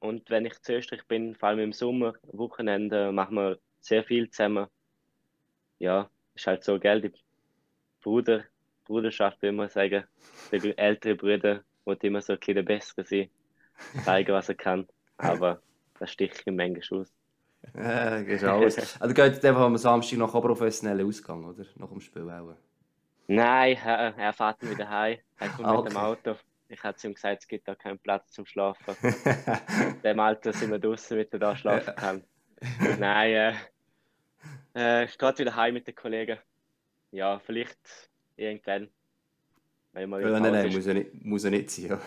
[0.00, 4.28] und wenn ich zu Österreich bin, vor allem im Sommer, Wochenende, machen wir sehr viel
[4.30, 4.66] zusammen.
[5.78, 7.12] Ja, ist halt so, gell, die
[8.00, 8.44] Bruder,
[8.84, 10.04] Bruderschaft, will man sagen,
[10.52, 13.30] die ältere Brüder, die immer so ein bisschen der Bessere sind,
[14.04, 15.62] zeigen, was er kann, aber
[15.98, 17.15] das sticht ihm manchmal aus.
[17.74, 19.00] Ja, geht alles.
[19.00, 21.64] also geht einfach am Samstag noch professionell Ausgang, oder?
[21.76, 22.56] Nach dem Spiel auch?
[23.28, 25.18] Nein, er, er fährt wieder heim.
[25.38, 25.82] Er kommt okay.
[25.82, 26.36] mit dem Auto.
[26.68, 28.96] Ich habe ihm gesagt, es gibt da keinen Platz zum Schlafen.
[29.02, 32.24] In dem Alter sind wir draußen, damit er da schlafen kann.
[32.98, 33.52] Nein, äh,
[34.74, 36.38] äh, ich gehe wieder heim mit den Kollegen.
[37.12, 37.78] Ja, vielleicht
[38.36, 38.88] irgendwann.
[39.92, 41.86] Wenn mal ja, nein, nein, muss ja nicht, muss ja nicht sein.
[41.86, 42.00] Ja.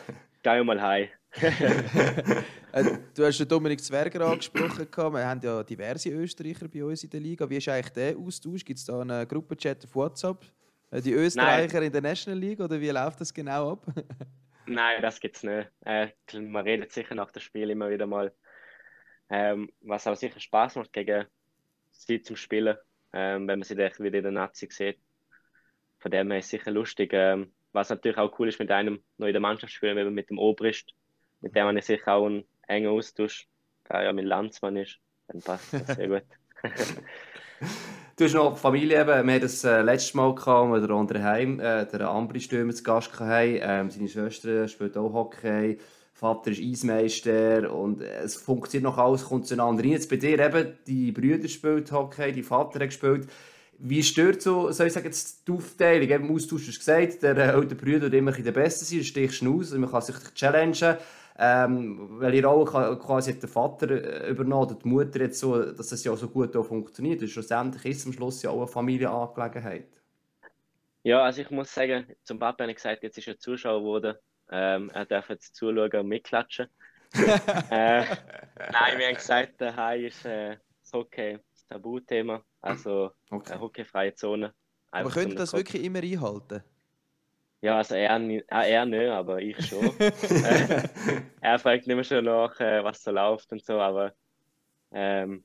[0.44, 1.08] Geh mal heim.
[2.72, 4.88] Äh, du hast den Dominik Zwerger angesprochen.
[4.96, 7.50] Wir haben ja diverse Österreicher bei uns in der Liga.
[7.50, 8.64] Wie ist eigentlich der Austausch?
[8.64, 10.46] Gibt es da einen Gruppenchat auf WhatsApp?
[10.92, 11.88] Äh, die Österreicher Nein.
[11.88, 13.86] in der National League oder wie läuft das genau ab?
[14.68, 15.70] Nein, das gibt es nicht.
[15.86, 18.32] Äh, man redet sicher nach dem Spiel immer wieder mal.
[19.32, 21.26] Ähm, was aber sicher Spaß macht gegen
[21.92, 22.78] sie zum Spielen,
[23.14, 25.00] ähm, wenn man sie dann wieder in der Nazi sieht.
[26.00, 27.12] Von dem her ist es sicher lustig.
[27.14, 30.14] Ähm, was natürlich auch cool ist, mit einem noch in der Mannschaft spielen, wenn man
[30.14, 30.94] mit dem Obrist,
[31.42, 33.48] mit dem man ich sicher auch einen engen Austausch,
[33.90, 36.24] der ja mein Landsmann ist, dann passt das sehr gut.
[38.16, 39.28] Du hast noch Familie eben.
[39.28, 42.74] Wir hatten das äh, letztes Mal gehabt, als wir unter Heim äh, der Ambri Stürmer
[42.74, 43.60] zu Gast hatten.
[43.62, 45.78] Ähm, seine Schwester spielt auch Hockey.
[46.12, 49.92] Vater ist Eismeister und es funktioniert noch alles, kommt zueinander rein.
[49.92, 53.30] Jetzt bei dir eben, die Brüder spielt Hockey, die Vater hat gespielt.
[53.78, 55.14] Wie stört so, soll ich sagen,
[55.48, 56.10] die Aufteilung?
[56.10, 59.62] Eben, Austausch hast du gesagt, der äh, ältere Brüder immer der Beste sein, stichst du
[59.62, 60.98] aus, man kann sich challengen.
[61.42, 62.66] Ähm, welche Rolle
[63.00, 66.28] quasi hat der Vater äh, übernommen oder die Mutter jetzt so, dass das ja so
[66.28, 67.22] gut auch funktioniert?
[67.22, 69.88] Und schlussendlich ist es am Schluss ja auch eine Familienangelegenheit.
[71.04, 74.18] Ja, also ich muss sagen, zum Papa habe ich gesagt, jetzt ist er Zuschauer geworden.
[74.52, 76.68] Ähm, er darf jetzt zuschauen und mitklatschen.
[77.14, 83.54] äh, nein, wir haben gesagt, der Hai ist äh, das Hockey das Tabuthema, also okay.
[83.54, 84.54] eine hockeyfreie Zone.
[84.92, 86.64] Aber könnt ihr das wirklich immer einhalten?
[87.62, 89.92] Ja, also er, äh, er nicht, aber ich schon.
[91.42, 94.14] er fragt immer schon nach, äh, was so läuft und so, aber
[94.92, 95.44] ähm,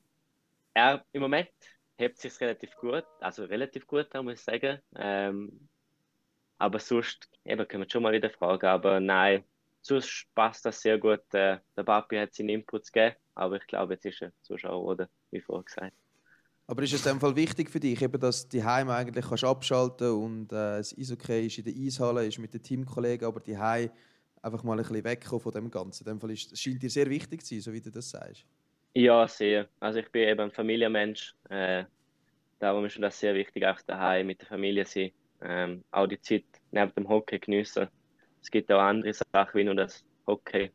[0.73, 1.49] er im Moment
[1.97, 4.79] hebt sich relativ gut, also relativ gut, muss ich sagen.
[4.95, 5.67] Ähm,
[6.57, 9.43] aber sonst, eben können wir schon mal wieder fragen, aber nein,
[9.81, 11.21] sonst passt das sehr gut.
[11.33, 15.09] Äh, der Papi hat seinen Input gegeben, aber ich glaube, jetzt ist er Zuschauer, oder?
[15.31, 16.04] Wie vorher gesagt.
[16.67, 19.43] Aber ist es in dem Fall wichtig für dich, eben, dass die Heim eigentlich kannst
[19.43, 23.39] abschalten und äh, es ist okay ist in der Eishalle, ist mit den Teamkollegen, aber
[23.39, 23.91] die Heim
[24.41, 26.03] einfach mal ein bisschen wegkommen von dem Ganzen.
[26.07, 28.45] In dem Fall ist, scheint dir sehr wichtig zu sein, so wie du das sagst.
[28.95, 29.67] Ja, sehr.
[29.79, 31.35] Also ich bin eben ein Familienmensch.
[31.49, 31.85] Äh,
[32.59, 35.11] darum ist mir das sehr wichtig, auch daheim mit der Familie sein.
[35.41, 37.87] Ähm, auch die Zeit neben dem Hockey geniessen.
[38.41, 40.71] Es gibt auch andere Sachen wie nur das Hockey.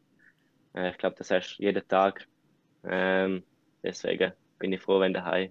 [0.75, 2.29] Äh, ich glaube, das hast du jeden Tag.
[2.85, 3.43] Ähm,
[3.83, 5.51] deswegen bin ich froh, wenn daheim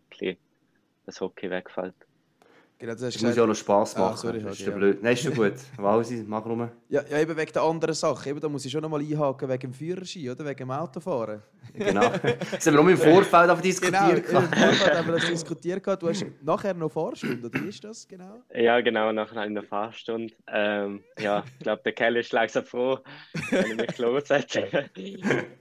[1.06, 1.96] das Hockey wegfällt.
[2.80, 4.14] Genau, das, das muss ja auch noch Spass ah, machen.
[4.14, 5.04] Ah, sorry, das ist ja blöd.
[5.04, 5.52] Nein, ist schon gut.
[5.78, 6.70] Walsi, mach rum.
[6.88, 8.30] Ja, ja, eben wegen der anderen Sache.
[8.30, 10.46] Eben, da muss ich schon noch mal einhaken wegen dem Führerschein, oder?
[10.46, 11.44] Wegen dem Autofahren.
[11.74, 12.10] Genau.
[12.52, 14.26] Das haben wir auch im Vorfeld aber diskutiert.
[14.26, 15.86] Genau, im Vorfeld haben wir das diskutiert.
[15.86, 18.44] Du hast nachher noch Fahrstunde, oder wie ist das genau?
[18.54, 20.34] Ja, genau, nachher habe ich noch Fahrstunde.
[20.48, 23.00] Ähm, ja, ich glaube, der Kelly ist langsam froh,
[23.52, 24.90] wenn er mich lossetze.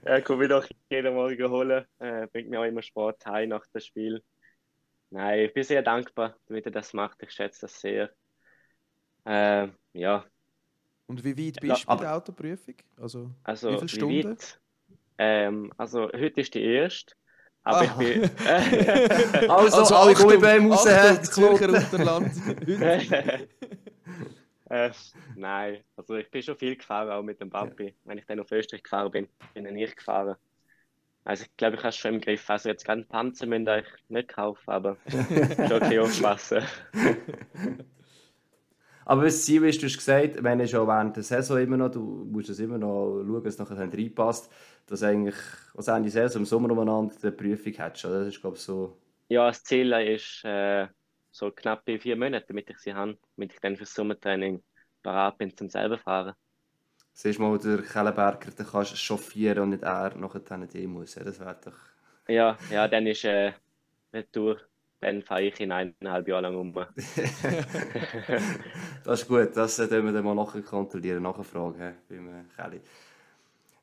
[0.05, 1.83] er kommt mich doch jeden Morgen holen.
[1.99, 4.23] Äh, bringt mir auch immer Sport heim nach dem Spiel.
[5.11, 7.21] Nein, ich bin sehr dankbar, damit er das macht.
[7.23, 8.11] Ich schätze das sehr.
[9.25, 10.25] Äh, ja.
[11.07, 12.75] Und wie weit bist du bei der Autoprüfung?
[12.97, 14.15] Also, also wie viele Stunden?
[14.15, 14.59] Wie weit,
[15.17, 17.15] ähm, also heute ist die erste.
[17.63, 18.29] Aber ich bin.
[19.49, 20.83] also, also alle Gummibäume raus,
[21.29, 22.31] Zürcher Unterland.
[24.69, 24.91] äh,
[25.35, 27.87] nein, also ich bin schon viel gefahren, auch mit dem Papi.
[27.87, 27.91] Ja.
[28.05, 30.35] Wenn ich dann auf Österreich gefahren bin, bin ich nicht gefahren.
[31.23, 32.49] Also ich glaube, ich habe es schon im Griff.
[32.49, 36.63] Also jetzt keinen Panzer müssen ich nicht kaufen, aber schon okay aufpassen.
[39.05, 41.91] aber was Ziel ist, du hast gesagt, wenn ich schon während der Saison immer noch,
[41.91, 44.51] du musst es immer noch schauen, dass es nachher reinpasst,
[44.87, 45.35] dass eigentlich,
[45.75, 48.05] also Ende Saison im Sommer umeinander die Prüfung hättest.
[48.05, 48.97] Das ist, glaube ich, so...
[49.27, 50.87] Ja, das Ziel ist äh,
[51.31, 54.63] so knapp vier Monate, damit ich sie habe, damit ich dann fürs Sommertraining
[55.03, 56.33] bereit bin zum selber fahren.
[57.21, 61.15] Siehst du mal, der Kellenberger, den kannst du chauffieren und nicht er nachher dann muss.
[61.15, 61.73] Das wäre doch...
[62.29, 63.51] Ja, ja, dann ist äh,
[64.13, 64.61] Retour.
[65.01, 66.73] Dann fahre ich in eineinhalb Jahren lang um.
[69.03, 72.79] das ist gut, das sollten wir dann mal nachher kontrollieren, nachfragen beim Kelly.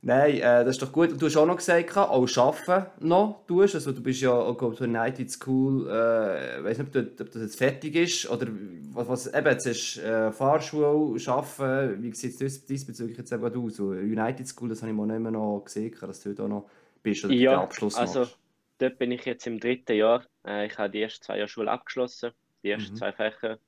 [0.06, 1.20] Nein, äh, das ist doch gut.
[1.20, 3.74] Du hast auch noch gesagt, auch arbeiten noch tust.
[3.74, 7.42] Also du bist ja auch glaub, so United School, äh, ich weiß nicht, ob, das
[7.42, 8.46] jetzt fertig ist oder
[8.92, 10.86] was, was eben, jetzt ist äh, Fahrschule,
[11.26, 13.74] Arbeiten, wie sieht es diesbezüglich jetzt eben aus?
[13.74, 16.70] So, United School, das habe ich mal nicht mehr noch gesehen, dass du da noch
[17.02, 18.38] bist oder ja, den Abschluss also machst.
[18.78, 20.24] dort bin ich jetzt im dritten Jahr.
[20.46, 22.30] Äh, ich habe die ersten zwei Jahre Schule abgeschlossen,
[22.62, 22.98] die ersten mhm.
[22.98, 23.58] zwei Fächer.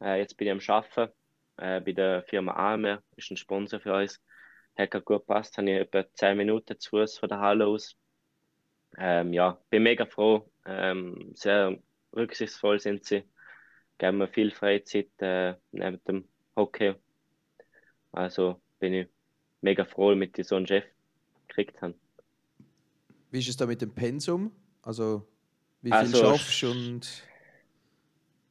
[0.00, 1.12] Äh, jetzt bin ich am Arbeiten
[1.58, 4.18] äh, bei der Firma AMR, ist ein Sponsor für uns
[4.76, 7.96] hat gerade gut gepasst, habe ich etwa 10 Minuten zu Fuß von der Halle aus.
[8.98, 11.78] Ähm, ja, bin mega froh, ähm, sehr
[12.14, 13.24] rücksichtsvoll sind sie,
[13.98, 16.94] geben mir viel Freizeit äh, neben dem Hockey.
[18.12, 19.08] Also bin ich
[19.62, 20.84] mega froh, mit die so einen Chef
[21.48, 21.94] gekriegt haben.
[23.30, 24.52] Wie ist es da mit dem Pensum?
[24.82, 25.26] Also
[25.80, 27.24] wie viel also, schaffst du und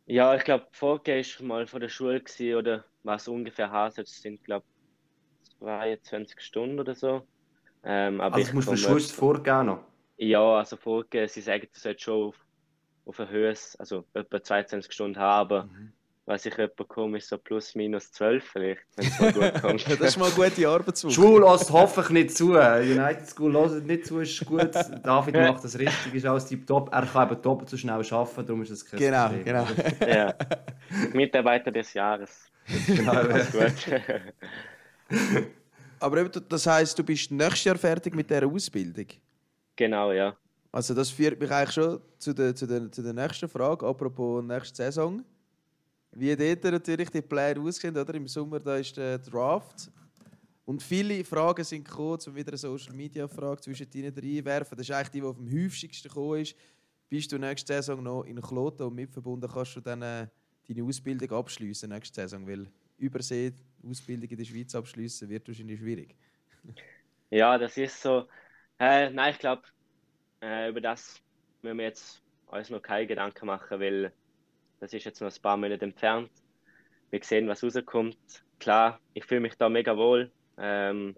[0.08, 2.22] ja, ich glaube, vorher war mal von der Schule
[2.58, 4.66] oder was ungefähr es sind glaube
[5.62, 7.22] 22 Stunden oder so.
[7.84, 9.80] Ähm, aber also musst du Schule vorgehen noch?
[10.18, 12.36] Ja, also vorgehen, sie sagen, du solltest schon auf,
[13.06, 15.92] auf ein höheres, also etwa 22 Stunden haben, aber mhm.
[16.26, 19.90] was ich etwa komme, ist so plus minus 12 vielleicht, wenn es mal gut kommt.
[19.90, 21.14] das ist mal eine gute Arbeitswoche.
[21.14, 22.52] Schule lässt hoffentlich nicht zu.
[22.54, 24.76] United School lässt nicht zu, ist gut.
[25.04, 26.94] David macht das richtig, ist alles tiptop.
[26.94, 29.44] Er kann eben doppelt so schnell arbeiten, darum ist das kein Genau, Problem.
[29.44, 29.68] genau.
[30.08, 30.36] ja.
[31.14, 32.52] Mitarbeiter des Jahres.
[32.86, 34.02] Genau, alles gut.
[36.00, 39.06] Aber eben, das heisst, du bist nächstes Jahr fertig mit dieser Ausbildung?
[39.76, 40.36] Genau, ja.
[40.72, 44.44] Also das führt mich eigentlich schon zu der, zu der, zu der nächsten Frage, apropos
[44.44, 45.24] nächste Saison.
[46.14, 48.14] Wie dort natürlich die Pläne aussehen, oder?
[48.16, 49.92] Im Sommer da ist der Draft.
[50.66, 54.78] Und viele Fragen sind gekommen, um wieder eine Social-Media-Frage zwischen ihnen reinwerfen.
[54.78, 56.56] Das ist eigentlich die, die am häufigsten gekommen ist.
[57.10, 60.28] Bist du nächste Saison noch in Kloten und mitverbunden, kannst du dann äh,
[60.68, 62.48] deine Ausbildung abschließen nächste Saison?
[62.48, 63.52] Weil Übersee
[63.88, 66.16] Ausbildung in der Schweiz abschließen, wird wahrscheinlich schwierig.
[67.30, 68.28] Ja, das ist so.
[68.80, 69.64] Äh, nein, ich glaube,
[70.42, 71.22] äh, über das
[71.62, 74.12] müssen wir jetzt uns noch keine Gedanken machen, weil
[74.80, 76.30] das ist jetzt noch ein paar Monate entfernt.
[77.10, 78.18] Wir sehen, was rauskommt.
[78.60, 80.32] Klar, ich fühle mich da mega wohl.
[80.58, 81.16] Ähm,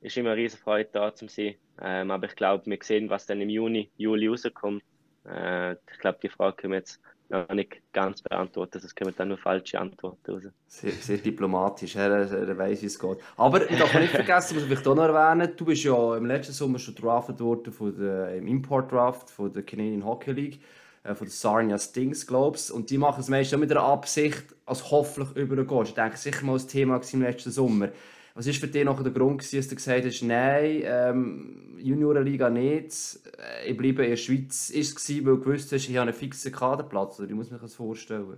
[0.00, 1.56] ist immer eine riesige Freude da zu sein.
[1.80, 4.82] Ähm, aber ich glaube, wir sehen, was dann im Juni, Juli rauskommt.
[5.24, 8.84] Äh, ich glaube, die Frage können wir jetzt noch nicht ganz beantwortet.
[8.84, 10.42] Es kommen dann nur falsche Antworten raus.
[10.66, 13.18] Sehr, sehr diplomatisch, er, er weiß, wie es geht.
[13.36, 16.26] Aber ich darf nicht vergessen, muss ich vielleicht auch noch erwähnen, du bist ja im
[16.26, 20.60] letzten Sommer schon drafted worden von der, im Import Draft von der Canadian Hockey League,
[21.04, 22.70] äh, von der Sarnia Stings, ich.
[22.70, 25.90] Und die machen es meistens mit der Absicht, als hoffentlich übergehst.
[25.90, 27.88] Ich denke, sicher mal das Thema im letzten Sommer.
[28.36, 32.50] Was war für dich noch der Grund, gewesen, dass du gesagt hast, nein, ähm, Juniorenliga
[32.50, 32.92] nicht,
[33.38, 34.68] äh, ich bleibe in der Schweiz?
[34.68, 37.18] Ist es gewesen, weil du gewusst hast, ich habe einen fixen Kaderplatz?
[37.18, 38.36] Oder wie muss sich das vorstellen?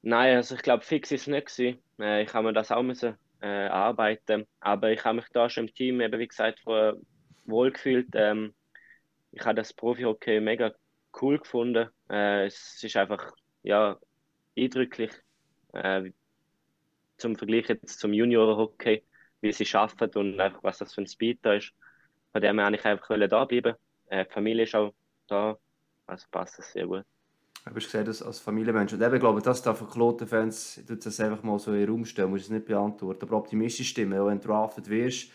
[0.00, 1.78] Nein, also ich glaube, fix ist es nicht gewesen.
[2.00, 4.46] Äh, ich habe mir das auch müssen, äh, arbeiten.
[4.60, 6.96] Aber ich habe mich da schon im Team, eben wie gesagt, vorher
[7.44, 8.08] wohlgefühlt.
[8.14, 8.54] Ähm,
[9.30, 10.72] ich habe das Profi-Hockey mega
[11.20, 11.90] cool gefunden.
[12.08, 13.30] Äh, es ist einfach
[13.62, 13.98] ja,
[14.56, 15.10] eindrücklich
[15.74, 16.12] äh,
[17.18, 19.02] zum Vergleich jetzt zum Junioren-Hockey
[19.44, 21.72] wie sie arbeiten und einfach, was das für ein Speed da ist.
[22.32, 23.74] Von dem her ich einfach da bleiben.
[24.08, 24.92] Äh, die Familie ist auch
[25.28, 25.56] da,
[26.06, 27.04] also passt das sehr gut.
[27.64, 28.92] Du hast gesehen, dass als Familienmensch.
[28.92, 32.30] Und eben, ich glaube, das darf Kloten-Fans das einfach mal so in den Raum stellen,
[32.30, 33.24] muss es nicht beantworten.
[33.26, 35.30] Aber optimistisch stimmen, wenn du drafted wirst,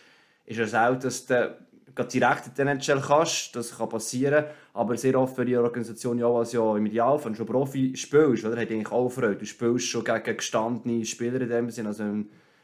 [0.46, 1.56] ist es auch, dass du
[1.96, 6.32] direkt in den NHL kannst, das kann passieren, aber sehr oft für die Organisation ja,
[6.32, 8.60] was ja im Idealfall schon Profi spielst, oder?
[8.60, 9.38] Hat eigentlich auch Freude.
[9.38, 12.04] Du spielst schon gegen gestandene Spieler in dem Sinne, also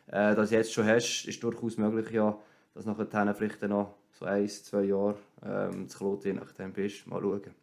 [0.08, 2.38] äh, das jetzt schon hast, ist durchaus möglich, ja,
[2.74, 7.06] dass nachher vielleicht noch so ein, zwei Jahre ähm, zu Kloten, je nachdem bist.
[7.08, 7.54] Mal schauen.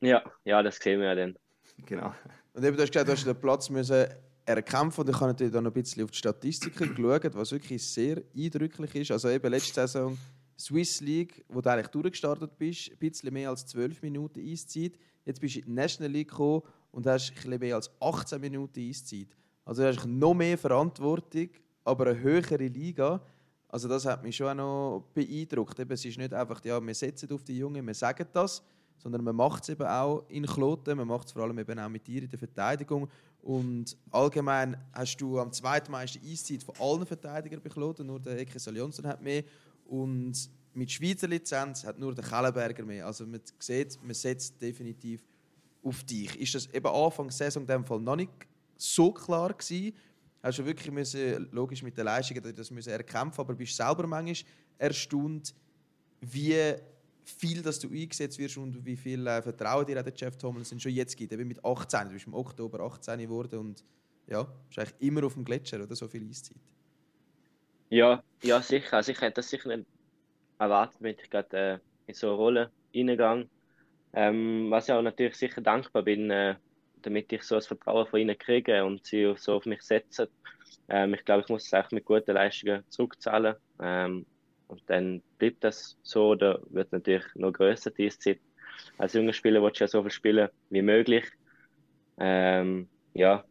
[0.00, 1.36] Ja, ja, das sehen wir ja dann.
[1.84, 2.14] Genau.
[2.54, 4.06] Und eben, du hast gesagt, du hast den Platz müssen
[4.46, 7.84] erkämpfen und ich habe natürlich dann noch ein bisschen auf die Statistiken geschaut, was wirklich
[7.84, 9.10] sehr eindrücklich ist.
[9.10, 10.16] Also eben letzte Saison
[10.58, 14.92] Swiss League, wo du eigentlich durchgestartet bist, ein bisschen mehr als 12 Minuten Eiszeit.
[15.24, 18.40] Jetzt bist du in die National League gekommen und hast ein bisschen mehr als 18
[18.40, 19.28] Minuten Eiszeit.
[19.64, 21.50] Also du hast noch mehr Verantwortung,
[21.86, 23.20] aber eine höhere Liga.
[23.68, 25.78] Also das hat mich schon auch noch beeindruckt.
[25.78, 28.62] Eben, es ist nicht einfach, ja, wir setzen auf die Jungen, wir sagen das,
[28.98, 31.88] sondern man macht es eben auch in Kloten, man macht es vor allem eben auch
[31.88, 33.08] mit dir in der Verteidigung.
[33.42, 38.58] Und allgemein hast du am zweitmeisten Eiszeit von allen Verteidigern bei Kloten, nur der Eke
[38.58, 39.44] Jonsson hat mehr.
[39.84, 43.06] Und mit Schweizer Lizenz hat nur der Kellenberger mehr.
[43.06, 45.22] Also man sieht, man setzt definitiv
[45.84, 46.40] auf dich.
[46.40, 48.32] Ist das eben Anfang der Saison in dem Fall noch nicht
[48.76, 49.94] so klar gewesen?
[50.46, 54.48] Hast du wirklich müssen, logisch mit den Leistungen das müssen erkämpfen, aber bist selber manchmal
[54.78, 55.52] erstaunt,
[56.20, 56.76] wie
[57.24, 60.92] viel dass du eingesetzt wirst und wie viel äh, Vertrauen dir der Jeff Tomlinson schon
[60.92, 61.32] jetzt gibt.
[61.32, 63.84] Eben mit 18, du bist im Oktober 18 geworden und
[64.28, 66.62] ja, bist eigentlich immer auf dem Gletscher oder so viel Eiszeit.
[67.90, 68.98] Ja, ja sicher.
[68.98, 69.88] Also ich hätte das sicher nicht
[70.60, 73.50] erwartet, wenn ich gerade äh, in so eine Rolle reingegangen.
[74.12, 76.54] Ähm, was ich auch natürlich sicher dankbar bin, äh,
[77.06, 80.26] damit ich so das Vertrauen von ihnen kriege und sie so auf mich setzen.
[80.88, 83.54] Ähm, ich glaube, ich muss es auch mit guten Leistungen zurückzahlen.
[83.80, 84.26] Ähm,
[84.66, 88.40] und dann bleibt das so oder wird natürlich noch größer diese Zeit.
[88.98, 91.24] Als junger Spieler willst du ja so viel spielen wie möglich.
[92.18, 93.44] Ähm, ja,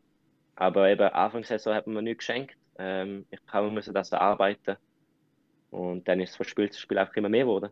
[0.55, 2.57] aber eben Anfang der Saison hat man mir nichts geschenkt.
[2.77, 4.75] Ähm, ich habe müssen das erarbeiten.
[5.71, 7.71] Und dann ist es von Spiel zu Spiel einfach immer mehr geworden.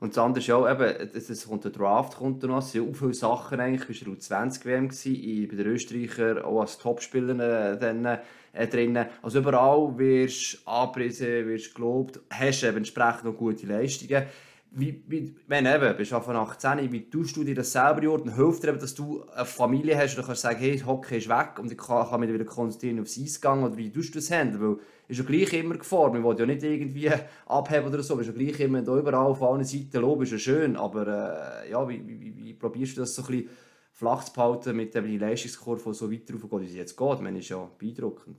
[0.00, 3.12] Und das andere ist auch, eben, es kommt der Draft kommt noch, es sind viele
[3.12, 8.18] Sachen eigentlich, du warst 20 WM gewesen, bei den Österreichern auch als Topspieler äh,
[8.54, 8.98] äh, drin.
[9.20, 14.24] Also überall wirst du angepriesen, wirst gelobt, hast eben entsprechend noch gute Leistungen
[14.72, 18.34] wie, wie, wenn eben, bist du von 18, wie tust du dir das selber ordnen?
[18.34, 21.58] Hilft dir eben, dass du eine Familie hast und kannst sagen, hey, Hockey ist weg
[21.58, 24.60] und ich kann, kann mich wieder konzentrieren aufs Eisgang oder wie tust du das handeln?
[24.62, 24.76] Weil
[25.08, 27.10] ist ja gleich immer gefahren, man will ja nicht irgendwie
[27.46, 30.38] abheben oder so, ist ja gleich immer da überall auf allen Seiten loben, ist ja
[30.38, 33.50] schön, aber äh, ja, wie, wie, wie, probierst du das so ein bisschen
[33.92, 37.20] flach zu behalten mit der Leistungskurve so weiter raufgeht, wie es jetzt geht?
[37.20, 38.38] Meine, ist ja beeindruckend.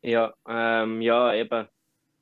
[0.00, 1.68] Ja, ähm, ja, eben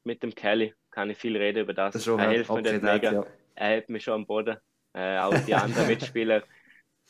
[0.02, 1.92] mit dem Kelly kann ich viel reden über das.
[1.92, 3.12] das er hilft okay, mir mega.
[3.12, 4.56] Ja er hält mich schon am Boden.
[4.92, 6.42] Äh, auch die anderen Mitspieler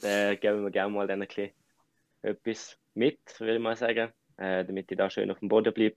[0.03, 1.53] äh, geben mir gerne mal dann ein bisschen
[2.23, 5.97] etwas mit, würde ich mal sagen, äh, damit ich da schön auf dem Boden bleibe.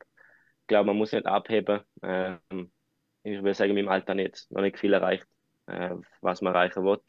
[0.62, 1.82] Ich glaube, man muss nicht abheben.
[2.02, 2.72] Ähm,
[3.24, 5.28] ich würde sagen, in meinem Alter nicht, noch nicht viel erreicht,
[5.68, 7.02] äh, was man erreichen will.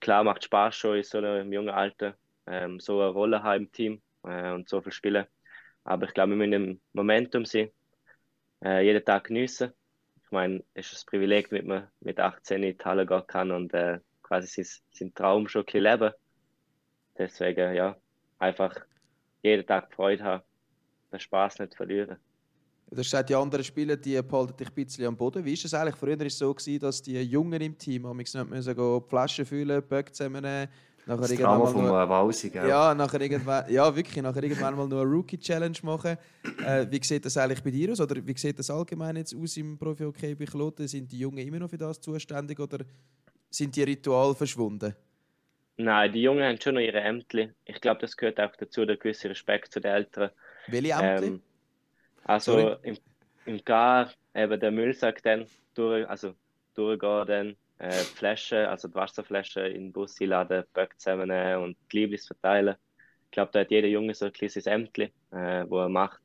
[0.00, 3.72] Klar macht Spaß schon in so einem jungen Alter, ähm, so eine Rolle haben im
[3.72, 5.26] Team äh, und so viel spielen.
[5.84, 7.70] Aber ich glaube, wir müssen im Momentum sein,
[8.64, 9.72] äh, jeden Tag geniessen
[10.28, 13.72] ich meine, es ist ein Privileg, damit man mit 18 in Halle gehen kann und
[13.72, 16.12] äh, quasi sein, seinen Traum schon ein leben.
[17.16, 17.96] Deswegen, ja,
[18.38, 18.74] einfach
[19.42, 20.42] jeden Tag Freude haben,
[21.10, 22.18] den Spaß nicht verlieren.
[22.90, 25.42] Du hast gesagt, die anderen Spieler die behalten dich ein bisschen am Boden.
[25.42, 25.96] Wie ist es eigentlich?
[25.96, 29.82] Früher war es so, dass die Jungen im Team nicht müssen gehen, die Flaschen füllen,
[29.82, 30.68] Böcke zusammennehmen
[31.08, 32.68] Nachher das Drama vom nur, Walsi, gell?
[32.68, 36.18] Ja, nachher irgendwann, ja, wirklich, nachher irgendwann mal nur eine Rookie-Challenge machen.
[36.62, 38.00] Äh, wie sieht das eigentlich bei dir aus?
[38.02, 40.86] Oder wie sieht das allgemein jetzt aus im Profi-Hockey bei Kloten?
[40.86, 42.84] Sind die Jungen immer noch für das zuständig oder
[43.48, 44.94] sind die Rituale verschwunden?
[45.78, 47.48] Nein, die Jungen haben schon noch ihre Ämter.
[47.64, 50.30] Ich glaube, das gehört auch dazu, der gewisse Respekt zu den Älteren.
[50.66, 51.22] Welche Ämter?
[51.22, 51.42] Ähm,
[52.24, 52.98] also im,
[53.46, 56.34] im Gar, eben der Müllsack dann durch, also
[56.74, 61.98] durchgehen dann äh, Flaschen, also die Wasserflaschen in den Bus einladen, Böcke zusammennehmen und die
[61.98, 62.76] Lieblis verteilen.
[63.26, 66.20] Ich glaube, da hat jeder Junge so ein kleines Ämtchen, äh, wo er macht.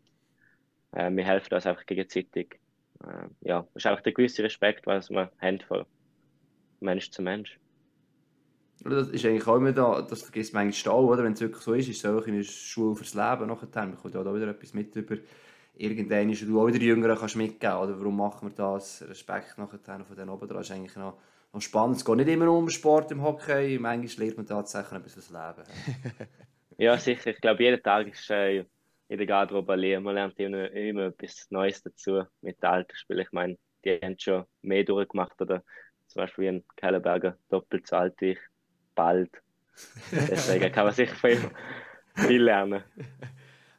[0.92, 2.60] Äh, wir helfen uns einfach gegenseitig.
[3.04, 5.86] Äh, ja, das ist einfach der gewisse Respekt, was wir haben von
[6.80, 7.60] Mensch zu Mensch.
[8.84, 11.24] Das ist eigentlich auch immer da, das vergisst man eigentlich auch, oder?
[11.24, 13.86] Wenn es wirklich so ist, ist es auch eine Schule fürs Leben nachher.
[13.86, 15.18] Man kommt ja da wieder etwas mit über
[15.76, 17.98] irgendwann ist du auch wieder Jüngeren kannst mitgeben, oder?
[18.00, 19.04] Warum machen wir das?
[19.08, 21.18] Respekt nachher von den oben dran ist eigentlich noch
[21.54, 21.98] noch spannend.
[21.98, 25.64] Es geht nicht immer um Sport im Hockey, manchmal lernt man tatsächlich etwas fürs Leben.
[26.78, 27.30] ja, sicher.
[27.32, 28.66] Ich glaube, jeden Tag ist äh,
[29.08, 30.04] in der Garderobe lernen.
[30.04, 33.22] Man lernt immer, immer etwas Neues dazu mit den alten Spielen.
[33.22, 35.40] Ich meine, die haben schon mehr durchgemacht.
[35.40, 35.64] Oder
[36.08, 38.40] zum Beispiel ein Kellerberger, doppelt so alt wie ich,
[38.96, 39.30] bald.
[40.12, 41.40] Deswegen kann man sicher viel,
[42.16, 42.84] viel lernen.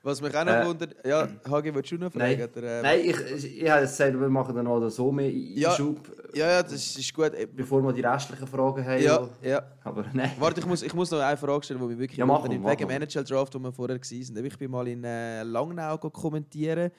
[0.02, 2.38] Was mich auch noch äh, wundert, ja, Hagi, willst du noch fragen?
[2.38, 5.30] Nein, oder, äh, nein ich, ich, ich habe gesagt, wir machen dann noch so mehr
[5.30, 6.08] Einschub.
[6.08, 7.32] Ja, ja, das ist gut.
[7.54, 9.02] Bevor wir die restlichen Fragen haben.
[9.02, 9.62] Ja, ja.
[9.82, 10.32] Aber nein.
[10.38, 12.62] Warte, ich muss, ich muss noch eine Frage stellen, die mich wirklich ja, machen, wegen
[12.62, 14.44] dem NHL-Draft, wo wir vorher waren.
[14.44, 16.90] Ich bin mal in äh, Langnau kommentieren.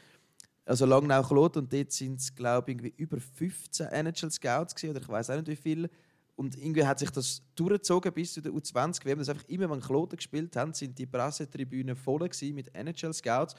[0.65, 5.29] Also Langnau Klot und dort sind es, glaube ich, über 15 NHL-Scouts oder ich weiß
[5.29, 5.89] auch nicht wie viele.
[6.36, 9.19] Und irgendwie hat sich das durchgezogen bis zu der U20 WM.
[9.19, 13.55] Das einfach immer, wenn Kloten gespielt haben, sind die Pressetribünen voll mit NHL-Scouts.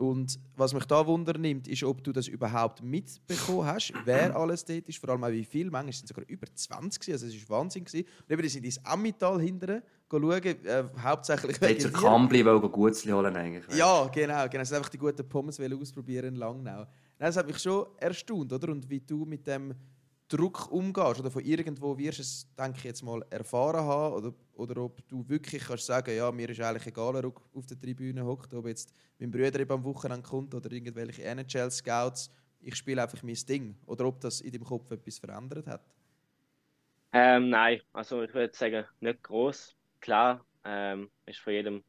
[0.00, 4.64] Und was mich da Wunder nimmt, ist, ob du das überhaupt mitbekommen hast, wer alles
[4.64, 5.70] dort ist, vor allem auch wie viel.
[5.70, 7.84] Manchmal sind es sogar über 20, also es war Wahnsinn.
[7.84, 8.06] Gewesen.
[8.22, 11.92] Und eben, die sind ins Ammital hinterher schauen, äh, hauptsächlich wegen dir.
[11.92, 13.76] Kambli wollen Gutzli holen eigentlich.
[13.76, 14.48] Ja, genau.
[14.48, 14.64] genau.
[14.64, 16.86] Sie einfach die guten Pommes ausprobieren in Langnau.
[17.18, 18.70] Das hat mich schon erstaunt, oder?
[18.70, 19.74] Und wie du mit dem
[20.30, 24.82] Druck umgehst oder von irgendwo wirst es, denke ich jetzt mal, erfahren haben oder, oder
[24.82, 28.54] ob du wirklich kannst sagen, ja, mir ist eigentlich egal, wer auf der Tribüne hockt,
[28.54, 33.34] ob jetzt mein Bruder eben am Wochenende kommt oder irgendwelche NHL-Scouts, ich spiele einfach mein
[33.48, 35.82] Ding oder ob das in deinem Kopf etwas verändert hat?
[37.12, 39.74] Ähm, nein, also ich würde sagen, nicht groß.
[40.00, 41.82] Klar, ähm, ist für jedem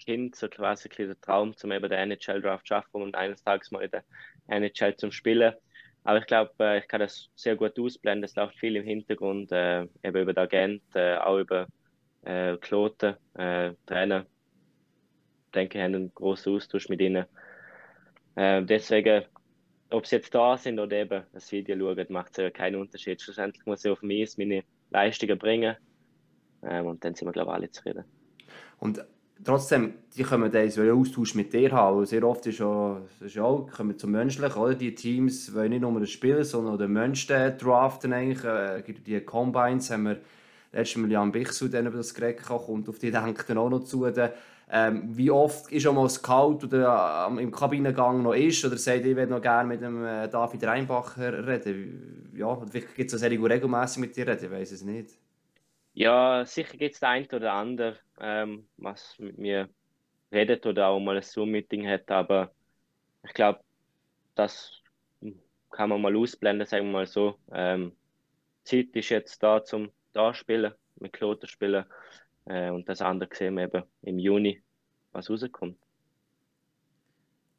[0.00, 3.90] Kind so quasi der Traum, zum eben den NHL-Draft schaffen und eines Tages mal in
[3.92, 4.04] der
[4.48, 5.54] NHL zum Spielen.
[6.04, 8.24] Aber ich glaube, äh, ich kann das sehr gut ausblenden.
[8.24, 11.66] Es läuft viel im Hintergrund, äh, eben über den Agent, äh, auch über
[12.22, 14.26] äh, Kloten, Trainer.
[15.46, 17.26] Ich denke, wir haben einen großen Austausch mit ihnen.
[18.36, 19.24] Äh, deswegen,
[19.90, 23.20] ob sie jetzt da sind oder eben das Video schauen, macht es keinen Unterschied.
[23.20, 25.76] Schlussendlich muss ich auf mich meine Leistungen bringen.
[26.62, 28.04] Ähm, und dann sind wir, glaube ich, alle zufrieden.
[28.78, 29.04] Und
[29.42, 32.04] trotzdem, die können dann einen Austausch mit dir haben.
[32.06, 34.74] sehr oft ist ja, ist auch, kommen zum Menschlichen, oder?
[34.74, 38.44] Die Teams wollen nicht nur das Spiel, sondern den Menschen draften eigentlich.
[38.44, 40.20] Äh, die Combines haben wir
[40.72, 44.06] letztes Mal Jan Bichsu über das geredet, kommt auf die denkt dann auch noch zu.
[44.70, 49.14] Ähm, wie oft ist auch mal Scout oder im Kabinengang noch ist oder sagt, ich
[49.14, 52.32] würde noch gerne mit dem äh, David Reinbacher reden?
[52.34, 55.18] Ja, gibt es auch sehr regelmäßig mit dir reden, ich weiß es nicht.
[55.92, 59.68] Ja, sicher gibt es der eine oder andere, ähm, was mit mir
[60.32, 62.52] redet oder auch mal ein Zoom-Meeting hat, aber
[63.22, 63.60] ich glaube,
[64.34, 64.72] das
[65.70, 67.38] kann man mal ausblenden, sagen wir mal so.
[67.52, 67.92] Ähm,
[68.64, 71.84] Zeit ist jetzt da zum da spielen, mit Kloten spielen
[72.46, 74.62] äh, und das andere sehen wir eben im Juni,
[75.12, 75.78] was rauskommt.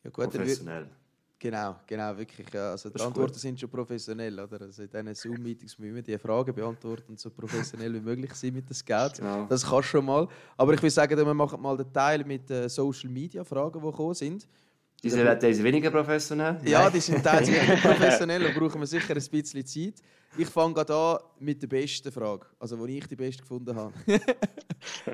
[0.03, 0.89] Ja gut, Professionell.
[1.37, 2.47] Genau, genau, wirklich.
[2.53, 2.71] Ja.
[2.71, 3.41] Also die Antworten gut.
[3.41, 4.61] sind schon professionell, oder?
[4.61, 8.69] Also in diesen Zoom-Meetings müssen wir die Fragen beantworten so professionell wie möglich sein mit
[8.69, 9.19] den Scouts.
[9.19, 9.45] Genau.
[9.45, 10.27] Das kannst du schon mal.
[10.55, 14.47] Aber ich würde sagen, wir machen mal den Teil mit den Social-Media-Fragen, die gekommen sind.
[15.03, 16.57] Die sind teils weniger professionell?
[16.63, 20.01] Ja, die sind teils weniger professionell und brauchen wir sicher ein bisschen Zeit.
[20.37, 23.93] Ich fange gerade an mit der besten Frage, also wo ich die beste gefunden habe.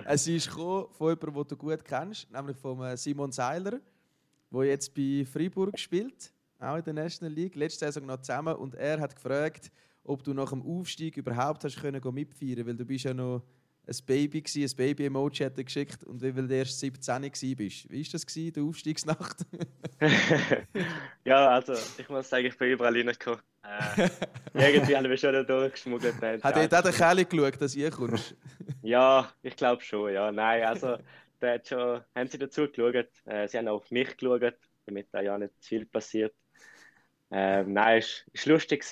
[0.05, 3.79] es ist von jemandem, den du gut kennst, nämlich von äh, Simon Seiler
[4.51, 8.55] der jetzt bei Freiburg spielt, auch in der National League, letzte Saison noch zusammen.
[8.55, 9.71] Und er hat gefragt,
[10.03, 13.43] ob du nach dem Aufstieg überhaupt hast können mitfeiern weil du bist ja noch
[13.87, 17.89] ein Baby gsi, ein Baby-Emoji hat er geschickt und weil du erst 17 gsi bist.
[17.89, 19.37] Wie war das gsi, die Aufstiegsnacht?
[21.25, 23.39] ja, also ich muss sagen, ich bin überall reingekommen.
[23.63, 24.09] Äh,
[24.53, 26.21] irgendwie haben wir schon da durchgeschmuggelt.
[26.43, 28.35] Hat dort auch der Kelly geschaut, dass ihr kommst?
[28.81, 30.31] ja, ich glaube schon, ja.
[30.31, 30.97] Nein, also
[31.41, 33.09] da hat schon, haben sie dazu geschaut.
[33.25, 36.33] Äh, sie haben auch auf mich geschaut, damit da ja nicht viel passiert.
[37.31, 38.85] Äh, nein, es war lustig.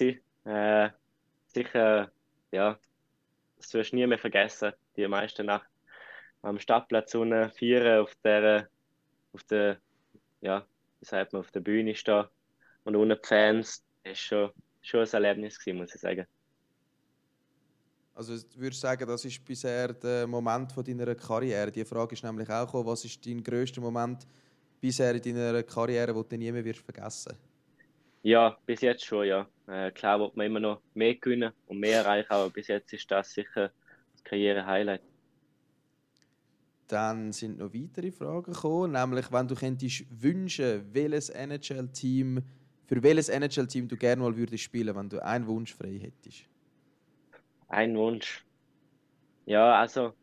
[0.46, 0.90] Äh,
[1.48, 2.12] sicher,
[2.52, 2.80] ja,
[3.58, 5.70] das wirst du nie mehr vergessen, die meiste Nacht
[6.42, 8.70] am Stadtplatz unten vier auf der,
[9.34, 9.78] auf der,
[10.42, 10.66] ja,
[11.00, 12.26] wie sagt man, auf der Bühne stehen
[12.84, 13.84] und die Fans.
[14.04, 16.26] Das war schon, schon ein Erlebnis, gewesen, muss ich sagen.
[18.20, 21.72] Also würdest du sagen, das ist bisher der Moment von deiner Karriere?
[21.72, 24.28] Die Frage ist nämlich auch gekommen, was ist dein größter Moment
[24.82, 27.38] bisher in deiner Karriere, den du nie mehr wirst vergessen
[28.24, 29.48] Ja, bis jetzt schon, ja.
[29.68, 33.10] Äh, klar wird man immer noch mehr gewinnen und mehr erreichen, aber bis jetzt ist
[33.10, 33.72] das sicher
[34.12, 35.02] das Karriere-Highlight.
[36.90, 42.44] Dann sind noch weitere Fragen gekommen, nämlich wenn du könntest wünschen, welches NHL-Team,
[42.86, 46.50] für welches NHL-Team du gerne mal würdest spielen, wenn du einen Wunsch frei hättest.
[47.70, 48.44] Ein Wunsch.
[49.46, 50.14] Ja, also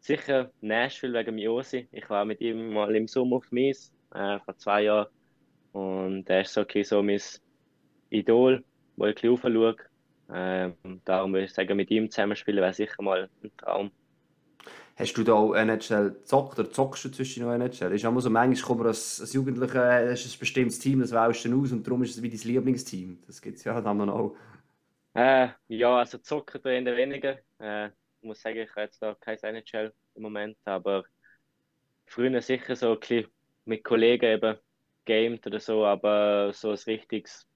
[0.00, 1.88] sicher Nashville wegen Josi.
[1.92, 5.06] Ich war mit ihm mal im Sommer auf Mies äh, vor zwei Jahren.
[5.72, 7.20] Und er ist so, okay, so mein
[8.10, 8.64] Idol,
[8.96, 9.76] wo ich bisschen schaue.
[10.32, 13.90] Ähm, darum würde ich sagen, mit ihm zusammenspielen wäre sicher mal ein Traum.
[14.96, 17.92] Hast du da auch NHL gezockt oder zockst du zwischen noch NHL?
[17.92, 21.44] Ist immer so, manchmal kommt man als, als Jugendlicher, hast ein bestimmtes Team, das wählst
[21.44, 23.18] du aus und darum ist es wie dein Lieblingsteam.
[23.26, 24.08] Das gibt es ja dann.
[24.08, 24.36] Auch.
[25.14, 27.38] Äh, ja, also zocken tun wir weniger.
[27.60, 31.04] Äh, ich muss sagen, ich habe jetzt da kein NHL im Moment, aber
[32.06, 33.26] früher sicher so ein bisschen
[33.64, 34.58] mit Kollegen eben
[35.04, 37.46] gamed oder so, aber so ein richtiges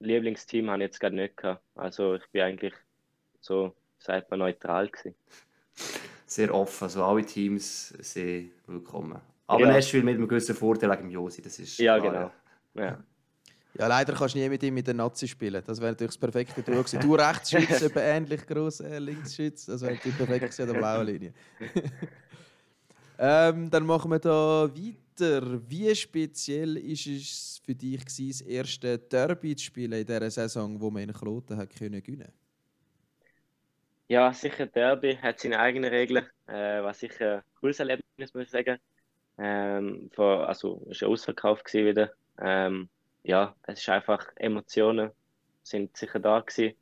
[0.00, 1.62] Lieblingsteam habe ich jetzt gerade nicht gehabt.
[1.76, 2.74] Also ich bin eigentlich
[3.40, 5.14] so, seit man neutral gewesen.
[6.26, 9.20] Sehr offen, also alle Teams sind willkommen.
[9.46, 9.72] Aber ja.
[9.72, 12.32] Nashville mit einem gewissen Vorteil wegen Josi, das ist Ja, klar.
[12.74, 12.84] genau.
[12.86, 12.90] Ja.
[12.90, 13.04] Ja,
[13.74, 15.62] leider kannst du nie mit ihm mit den Nazi spielen.
[15.66, 17.00] Das wäre natürlich das perfekte Duo gewesen.
[17.00, 19.66] Du Rechtsschütz, eben ähnlich groß, äh, Linksschütz.
[19.66, 21.34] Das wäre natürlich perfekt gewesen an der blauen Linie.
[23.24, 25.60] Ähm, dann machen wir da weiter.
[25.70, 30.80] Wie speziell ist es für dich, gewesen, das erste Derby zu spielen in dieser Saison,
[30.80, 32.32] wo man in Kloten hat können gewinnen
[34.08, 36.26] Ja, sicher Derby hat seine eigenen Regeln.
[36.48, 38.78] Äh, war sicher ein cooles Erlebnis, muss ich sagen.
[39.38, 42.10] Ähm, vor, also, es war ausverkauft wieder.
[42.40, 42.88] Ähm,
[43.22, 45.10] ja, es ist einfach Emotionen
[45.62, 46.74] sind sicher da gewesen.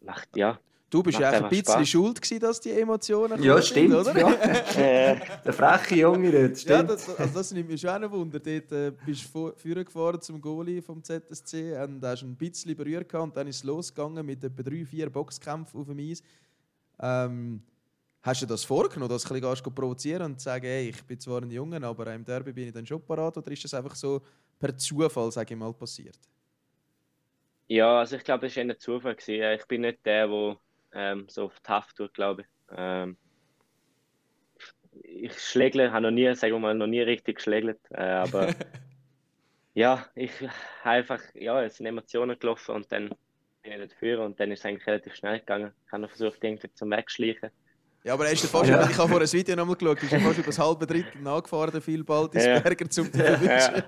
[0.00, 0.58] Macht, ja.
[0.90, 1.88] Du bist ja ein bisschen Spaß.
[1.88, 4.18] schuld gewesen, dass die Emotionen Ja, stimmt, sind, oder?
[4.18, 5.14] Ja.
[5.44, 6.78] Der freche Junge dort, stimmt.
[6.78, 8.38] Ja, das, also das nimmt mich schon ein Wunder.
[8.38, 13.12] Dort äh, bist du vorgefahren gefahren zum Goalie vom ZSC und hast ein bisschen berührt
[13.14, 16.22] und dann ist es losgegangen mit etwa drei, vier Boxkämpfen auf dem Eis.
[17.00, 17.62] Ähm,
[18.22, 21.42] hast du das vorgenommen, dass du ein bisschen provozieren und sagen, hey, ich bin zwar
[21.42, 23.36] ein Junge, aber im Derby bin ich dann schon parat?
[23.36, 24.22] Oder ist das einfach so
[24.58, 26.18] per Zufall, sage ich mal, passiert?
[27.68, 29.14] Ja, also ich glaube, das war eher Zufall.
[29.14, 29.60] Gewesen.
[29.60, 30.56] Ich bin nicht der, der
[30.92, 32.48] ähm, so auf tough tut, glaube ich.
[32.76, 33.16] Ähm,
[35.02, 37.78] ich schlägle, habe noch nie, sagen wir mal, noch nie richtig geschlägelt.
[37.90, 38.54] Äh, aber
[39.74, 40.50] ja, ich habe
[40.84, 43.10] einfach, ja, es sind Emotionen gelaufen und dann
[43.62, 45.72] bin ich dafür und dann ist es eigentlich relativ schnell gegangen.
[45.86, 47.50] Ich habe noch versucht, irgendwie zum Wegschleichen.
[48.04, 48.88] Ja, aber er ist fast, ja.
[48.88, 52.04] ich habe vor ein Video nochmal geschaut, ist fast über das halbe Drittel nachgefahren, viel
[52.04, 52.60] bald ins ja.
[52.60, 53.82] Berger zum zu ja.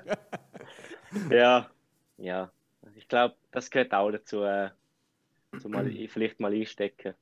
[1.30, 1.70] Ja,
[2.18, 2.50] ja.
[2.96, 4.70] Ich glaube, das gehört auch dazu, äh,
[5.58, 7.14] so mal, vielleicht mal einstecken.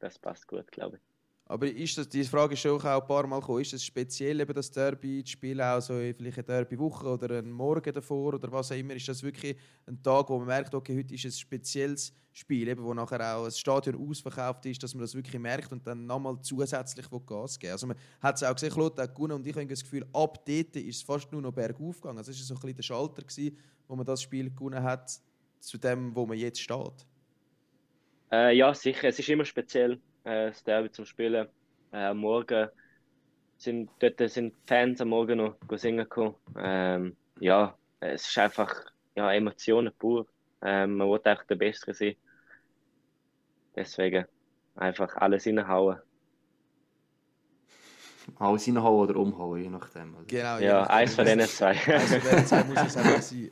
[0.00, 1.13] Das passt gut, glaube ich.
[1.46, 3.60] Aber ist das, diese Frage ist schon auch ein paar Mal gekommen.
[3.60, 7.52] Ist es speziell, eben das Derby zu spielen, auch so vielleicht eine Derby-Woche oder einen
[7.52, 8.94] Morgen davor oder was auch immer?
[8.94, 9.54] Ist das wirklich
[9.86, 13.44] ein Tag, wo man merkt, okay, heute ist ein spezielles Spiel, eben, wo nachher auch
[13.44, 17.72] das Stadion ausverkauft ist, dass man das wirklich merkt und dann nochmal zusätzlich Gas geben
[17.72, 20.44] Also man hat es auch gesehen, Claude hat gewonnen und ich habe das Gefühl, ab
[20.46, 22.18] dort ist es fast nur noch bergauf gegangen.
[22.18, 25.20] Also es war so ein bisschen der Schalter, gewesen, wo man das Spiel gewonnen hat,
[25.60, 27.06] zu dem, wo man jetzt steht.
[28.32, 29.08] Äh, ja, sicher.
[29.08, 31.48] Es ist immer speziell, äh, das Derby zum Spielen.
[31.92, 32.68] Äh, am Morgen
[33.56, 36.34] sind dort sind Fans am Morgen noch singen gekommen.
[36.58, 38.74] Ähm, ja, es ist einfach
[39.14, 40.26] ja, Emotionen pur.
[40.62, 42.16] Ähm, man wollte einfach der Beste sein.
[43.76, 44.26] Deswegen
[44.76, 45.98] einfach alles reinhauen.
[48.38, 50.14] Alles reinhauen oder umhauen, je nachdem.
[50.14, 50.26] Also.
[50.26, 51.70] Genau, ja, eins von diesen zwei.
[51.70, 53.50] eins von diesen zwei muss es einfach sein.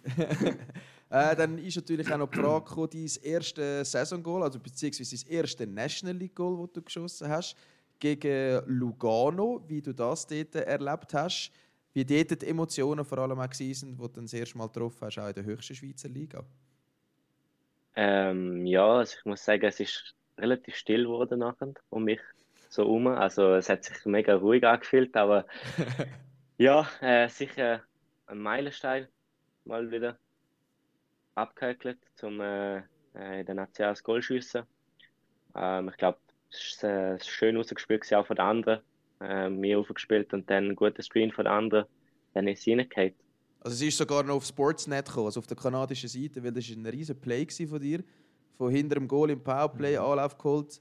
[1.13, 5.25] Äh, dann ist natürlich auch noch die Frage gekommen, dein erstes Saisongoal, also beziehungsweise das
[5.25, 7.55] erste National League Goal, das du geschossen hast,
[7.99, 11.53] gegen Lugano, wie du das dort erlebt hast,
[11.93, 15.03] wie dort die Emotionen vor allem auch waren, die du dann das erste Mal getroffen
[15.03, 16.43] hast, auch in der höchsten Schweizer Liga.
[17.95, 22.21] Ähm, ja, also ich muss sagen, es ist relativ still geworden nachher um mich
[22.71, 23.09] so herum.
[23.09, 25.45] Also es hat sich mega ruhig angefühlt, aber
[26.57, 27.83] ja, äh, sicher
[28.25, 29.09] ein Meilenstein
[29.67, 30.17] mal wieder
[31.35, 32.79] abgehäkelt, um äh,
[33.15, 34.63] in der National das Goal schiessen.
[35.55, 36.19] Ähm, ich glaube,
[36.51, 38.81] es war äh, schön rausgespielt auch von den anderen.
[39.21, 41.87] Äh, mir aufgespielt und dann ein guter Screen von den anderen.
[42.35, 43.15] Dann ist sie reingehauen.
[43.61, 46.69] Also es ist sogar noch auf Sportsnet gekommen, also auf der kanadischen Seite, weil das
[46.69, 48.03] war ein riesen Play von dir.
[48.59, 50.05] Von hinter dem Goal im Powerplay, mhm.
[50.05, 50.81] Anlauf geholt,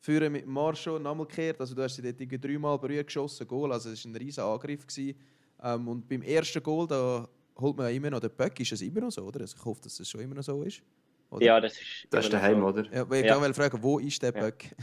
[0.00, 1.60] führen mit Marshall, nochmal gekehrt.
[1.60, 3.72] Also du hast sie dort dreimal berührt geschossen, Goal.
[3.72, 4.84] Also es war ein riesen Angriff.
[4.98, 7.28] Ähm, und beim ersten Goal, da
[7.60, 8.58] holt man ja immer noch den Böck.
[8.60, 9.40] Ist das immer noch so, oder?
[9.40, 10.82] Also ich hoffe, dass das schon immer noch so ist.
[11.30, 11.44] Oder?
[11.44, 12.06] Ja, das ist.
[12.10, 12.66] Das ist daheim, so.
[12.66, 12.84] oder?
[12.92, 13.40] Ja, ich ja.
[13.40, 14.74] will fragen, wo ist der Böck?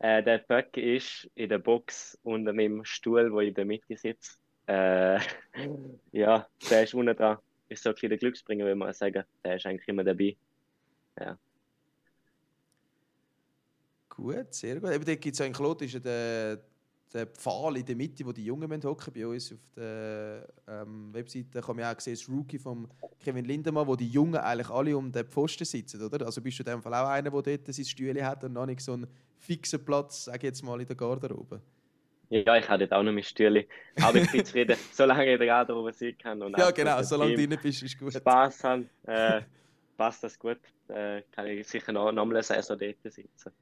[0.00, 3.96] äh, der Böck ist in der Box unter meinem Stuhl, wo ich in der Mitte
[3.96, 4.38] sitze.
[4.66, 5.20] Äh,
[6.12, 7.38] ja, der ist unten dran.
[7.68, 9.24] Ist so ein bisschen der Glücksbringer, würde man sagen.
[9.44, 10.36] Der ist eigentlich immer dabei.
[11.18, 11.38] Ja.
[14.08, 14.90] Gut, sehr gut.
[14.90, 16.60] Eben, dort gibt es einen Klot, ist ja der
[17.14, 21.60] der Pfahl in der Mitte, wo die Jungen hocken bei uns auf der ähm, Webseite,
[21.60, 22.88] kann man auch sehen, das Rookie von
[23.20, 26.26] Kevin Lindemann, wo die Jungen eigentlich alle um den Pfosten sitzen, oder?
[26.26, 28.66] Also bist du in dem Fall auch einer, der dort sein Stühle hat und noch
[28.66, 29.06] nicht so einen
[29.38, 31.62] fixen Platz, sage ich jetzt mal, in der Garderobe?
[32.30, 33.66] Ja, ich habe dort auch noch mein Stühle.
[34.02, 36.42] Aber ich bin zufrieden, solange ich in der Garderobe sein kann.
[36.42, 38.12] Und ja, genau, solange du drin bist, ist gut.
[38.12, 39.42] Spaß haben, äh,
[39.96, 40.58] passt das gut.
[40.88, 43.52] Äh, kann ich sicher noch, noch mal eine Saison dort sitzen.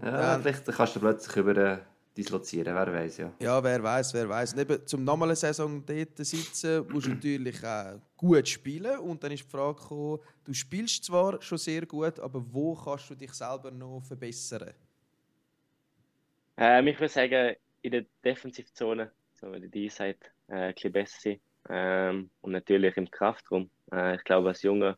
[0.00, 1.80] Ja, ja, vielleicht kannst du plötzlich über
[2.18, 3.32] dislozieren, wer weiß ja.
[3.38, 4.56] Ja, wer weiß, wer weiß.
[4.56, 9.44] Neben zum normalen Saison dort sitzen, musst du natürlich auch gut spielen und dann ist
[9.44, 13.70] die Frage gekommen, du spielst zwar schon sehr gut, aber wo kannst du dich selber
[13.70, 14.74] noch verbessern?
[16.56, 21.20] Ähm, ich würde sagen, in der Defensivzone, so wie die Seite, äh, ein bisschen besser
[21.22, 21.40] sein.
[21.70, 23.70] Ähm, und natürlich im Kraftraum.
[23.92, 24.96] Äh, ich glaube, als Junge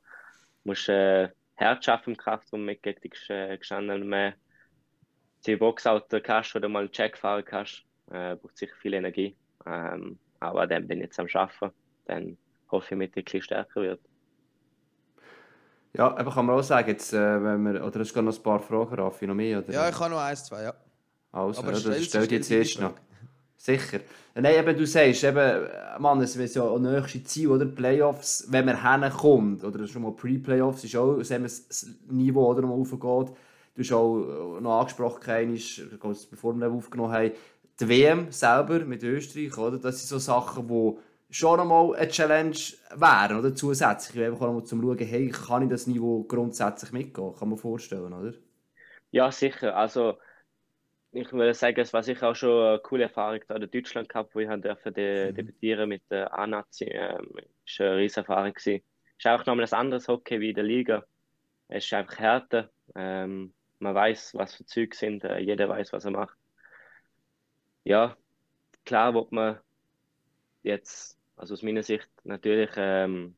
[0.65, 4.35] musst du äh, Herz schaffen im Kraftraum mit gegen die gestandenen mehr
[5.47, 9.37] die Boxauto kannst oder mal einen Check fahren kannst, äh, braucht sicher viel Energie.
[9.67, 11.75] Ähm, aber dann bin ich jetzt am Arbeiten.
[12.07, 12.37] Dann
[12.71, 14.01] hoffe ich, mit ein bisschen stärker wird.
[15.93, 18.61] Ja, aber kann man auch sagen, jetzt, äh, wenn wir, oder es noch ein paar
[18.61, 19.59] Fragen, Raffi, noch mehr?
[19.59, 19.73] Oder?
[19.73, 20.75] Ja, ich habe noch eins, zwei, ja.
[21.33, 22.95] Also, aber ja, das stell dir jetzt erst noch.
[23.57, 24.01] Sicher.
[24.35, 25.69] Nein, eben, du sagst, eben,
[25.99, 27.67] Mann, es ist ja auch nächste Ziel, oder?
[27.67, 32.63] Playoffs, wenn man hinkommt, oder schon mal Pre-Playoffs, ist auch, wenn man das Niveau oder
[32.63, 33.37] mal aufgeht.
[33.81, 35.59] Du hast auch noch angesprochen,
[36.31, 37.33] bevor wir aufgenommen haben,
[37.81, 39.79] die WM selber mit Österreich, oder?
[39.79, 40.99] Das sind so Sachen, die
[41.35, 42.59] schon einmal eine Challenge
[42.95, 43.55] wären, oder?
[43.55, 47.35] Zusätzlich, einfach auch mal zum Schauen, hey, kann ich das Niveau grundsätzlich mitgehen?
[47.35, 48.35] Kann man vorstellen, oder?
[49.13, 49.75] Ja, sicher.
[49.75, 50.19] Also,
[51.13, 54.35] ich würde sagen, es war sicher auch schon eine coole Erfahrung da in Deutschland gehabt,
[54.35, 55.35] wo ich durfte mhm.
[55.35, 56.85] debütieren mit der A-Nazi.
[56.85, 57.31] Ähm,
[57.65, 58.83] ist eine riesige Erfahrung gewesen.
[59.17, 61.03] Ist auch nochmal ein anderes Hockey wie in der Liga.
[61.69, 62.71] Es ist einfach härter.
[62.95, 65.25] Ähm, man weiß, was für Züge sind.
[65.25, 66.37] Äh, jeder weiß, was er macht.
[67.85, 68.17] Ja,
[68.85, 69.59] klar, wird man
[70.63, 73.37] jetzt, also aus meiner Sicht natürlich ähm,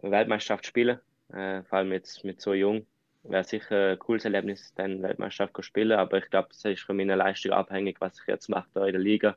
[0.00, 1.00] eine Weltmeisterschaft spielen.
[1.28, 2.86] Äh, vor allem jetzt mit so jung
[3.24, 6.96] wäre sicher ein cooles Erlebnis, dann Weltmeisterschaft zu spielen, aber ich glaube, es ist von
[6.96, 9.36] meiner Leistung abhängig, was ich jetzt mache da in der Liga.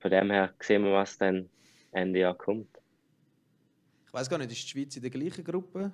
[0.00, 1.50] Von dem her sehen wir, was dann
[1.92, 2.68] Ende Jahr kommt.
[4.06, 5.92] Ich weiß gar nicht, ist die Schweiz in der gleichen Gruppe?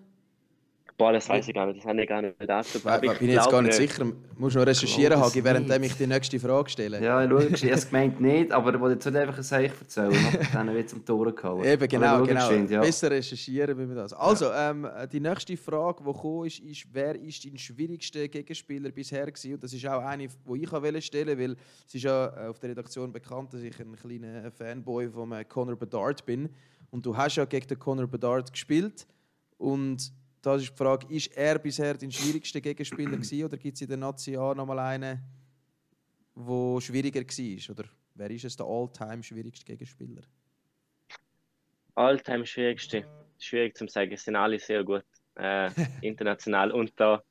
[1.03, 2.79] Boah, das weiß ich gar nicht, das habe ich gar nicht dazu.
[2.79, 4.07] Ich bin ich jetzt gar nicht sicher.
[4.37, 7.03] Muss noch recherchieren, Hagi, während ich die nächste Frage stelle.
[7.03, 10.15] Ja, ich habe es gemeint nicht, aber ich wollte jetzt nicht einfach ein Zeichen erzählen,
[10.53, 11.65] dann wird zum Tor gehauen.
[11.65, 12.53] Eben, genau, genau.
[12.53, 12.81] Ja.
[12.83, 14.13] Besser recherchieren, wie wir das.
[14.13, 19.27] Also, ähm, die nächste Frage, die gekommen ist, ist, wer ist dein schwierigster Gegenspieler bisher
[19.27, 19.55] gewesen?
[19.55, 21.57] Und das ist auch eine, die ich stellen weil
[21.89, 25.45] es ist ja äh, auf der Redaktion bekannt, dass ich ein kleiner Fanboy von äh,
[25.47, 26.49] Conor Bedard bin.
[26.93, 29.05] Und du hast ja gegen den Conor Bedard gespielt
[29.59, 30.13] und
[30.43, 33.89] da ist die Frage, ist er bisher dein schwierigster Gegenspieler gewesen, oder gibt es in
[33.89, 35.21] der Nazi A noch mal einen,
[36.35, 37.71] der schwieriger war?
[37.71, 40.23] Oder wer ist es der all-time schwierigste Gegenspieler?
[41.95, 43.07] All-time schwierigste?
[43.39, 45.05] Schwierig zu sagen, es sind alle sehr gut.
[45.37, 45.71] Äh,
[46.03, 47.23] international und da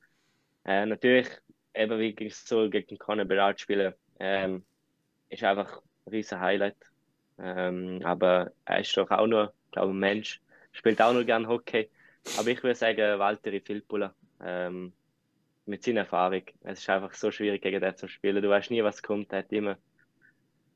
[0.65, 1.27] äh, natürlich,
[1.73, 4.63] eben wie ich so gegen Conor Berard spielen, ähm,
[5.29, 6.77] ist einfach ein riesen Highlight.
[7.39, 10.41] Ähm, aber er ist doch auch nur, glaube ein Mensch,
[10.71, 11.89] spielt auch nur gern Hockey.
[12.37, 14.13] Aber ich würde sagen, Walter Filppula.
[14.43, 14.93] Ähm,
[15.65, 16.43] mit seiner Erfahrung.
[16.63, 18.41] Es ist einfach so schwierig, gegen den zu spielen.
[18.41, 19.31] Du weißt nie, was kommt.
[19.31, 19.77] Er hat immer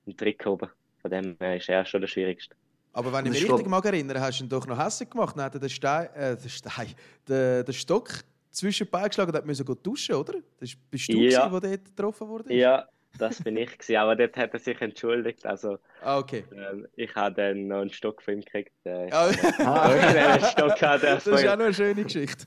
[0.06, 0.70] einen Trick oben.
[1.02, 2.56] Von dem ist er schon der Schwierigste.
[2.94, 5.36] Aber wenn ich mich richtig mag erinnere, hast du ihn doch noch hässlich gemacht.
[5.36, 6.88] Dann hat er den Stein, äh, den, Stein
[7.28, 8.10] den, den Stock
[8.52, 10.36] zwischen den Beinen geschlagen und musste duschen, oder?
[10.60, 11.50] Das bist du, ja.
[11.50, 12.54] der dort getroffen wurde?
[12.54, 12.88] Ja,
[13.18, 15.46] das bin ich gewesen, aber dort hat er sich entschuldigt.
[15.46, 16.44] Also, ah, okay.
[16.54, 18.74] Ähm, ich habe dann noch einen Stock von ihm gekriegt.
[18.84, 22.46] Äh, ah, ah Stock hat das ist auch noch eine schöne Geschichte.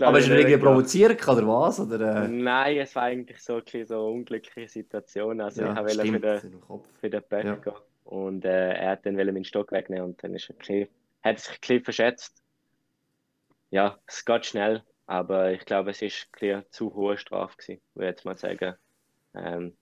[0.00, 1.80] aber ist er irgendwie provoziert oder was?
[1.80, 2.28] Oder, äh?
[2.28, 5.40] Nein, es war eigentlich so, eine so unglückliche Situation.
[5.40, 6.62] Also ja, ich wollte für den,
[7.00, 7.54] für den Back ja.
[7.56, 7.74] gehen
[8.04, 10.88] und äh, er hat dann meinen Stock wegnehmen und dann ist er bisschen,
[11.22, 12.42] hat sich ein bisschen verschätzt.
[13.70, 18.10] Ja, es geht schnell, aber ich glaube, es ist eine zu hohe Strafe gewesen, würde
[18.10, 18.76] ich jetzt mal sagen
[19.36, 19.72] ähm,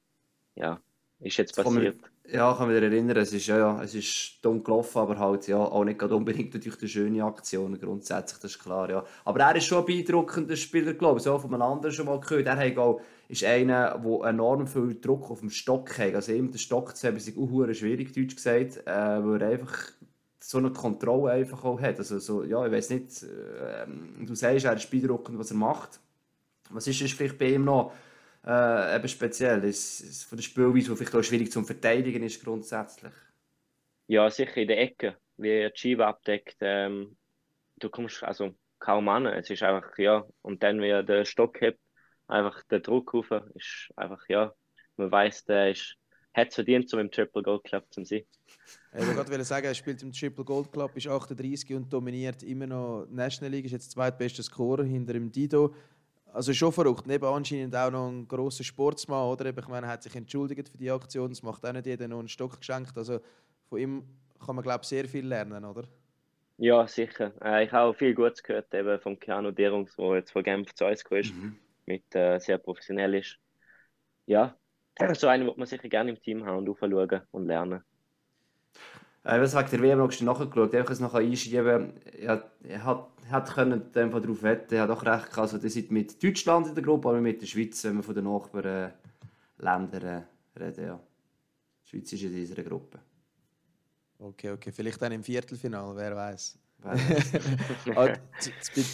[0.55, 0.81] ja,
[1.21, 1.97] ist jetzt passiert.
[2.27, 5.47] ja, ich kann mich erinnern, es ist, ja, ja, es ist dumm gelaufen, aber halt
[5.47, 9.05] ja, auch nicht unbedingt durch die schöne Aktion grundsätzlich, das ist klar, ja.
[9.25, 12.21] Aber er ist schon ein beeindruckender Spieler, glaube ich, so von einem anderen schon mal
[12.21, 12.47] gehört.
[12.47, 16.15] Er hat auch, ist einer, der enorm viel Druck auf dem Stock hat.
[16.15, 18.91] Also ihm den Stock zu haben, ist auch schwierig, deutsch gesagt, äh,
[19.25, 19.93] weil er einfach
[20.41, 21.99] so eine Kontrolle einfach auch hat.
[21.99, 23.87] Also so, ja, ich weiß nicht, äh,
[24.27, 26.01] du sagst, er ist beeindruckend, was er macht.
[26.71, 27.93] Was ist es vielleicht bei ihm noch?
[28.47, 29.65] Äh, eben speziell?
[29.65, 33.13] Ist, ist von der Spielweise, die vielleicht auch schwierig zum Verteidigen ist grundsätzlich?
[34.07, 36.57] Ja, sicher in der Ecke, wie Chiva abdeckt.
[36.61, 37.17] Ähm,
[37.77, 39.27] du kommst also kaum an.
[39.27, 41.81] Es ist einfach, ja, und dann, wie er den Stock hebt,
[42.27, 44.53] einfach der Druck rauf, ist einfach, ja,
[44.97, 45.97] man weiß, der ist,
[46.35, 48.25] hat es verdient, um im Triple Gold Club zu sein.
[48.97, 52.67] Ich wollte gerade sagen, er spielt im Triple Gold Club, ist 38 und dominiert immer
[52.67, 55.75] noch die National League, ist jetzt zweitbester Scorer hinter dem Dido.
[56.35, 57.07] Also schon verrückt.
[57.07, 59.47] Neben anscheinend auch noch ein grosser Sportsmann, oder?
[59.47, 61.29] Ich meine, er hat sich entschuldigt für die Aktion.
[61.29, 62.99] Das macht auch nicht jeder noch einen Stock geschenkt.
[62.99, 63.21] Also
[63.69, 64.05] von ihm
[64.45, 65.85] kann man, glaube ich, sehr viel lernen, oder?
[66.59, 67.33] Ja, sicher.
[67.41, 70.75] Äh, ich habe auch viel Gutes gehört eben von Keanu Derungs, der jetzt von Genf
[70.75, 71.57] zu uns ist, mhm.
[71.87, 73.39] mit äh, sehr professionell ist.
[74.27, 74.57] Ja,
[75.15, 77.85] so einen wird man sicher gerne im Team haben und aufschauen und lernen.
[79.25, 81.95] Äh, was wegen der WM noch nachgeschaut, einfach es noch einschieben.
[82.21, 85.39] Er, er hat, hat können darauf wetten, er hat auch recht gehabt.
[85.39, 88.15] Also, ihr seid mit Deutschland in der Gruppe, aber mit der Schweiz, wenn wir von
[88.15, 88.93] den Nachbarländern
[90.03, 90.23] äh,
[90.61, 90.85] reden.
[90.85, 91.01] Ja.
[91.85, 92.99] Die Schweiz ist in dieser Gruppe.
[94.19, 94.71] Okay, okay.
[94.71, 96.59] Vielleicht dann im Viertelfinale, wer weiß.
[97.97, 98.09] Ah,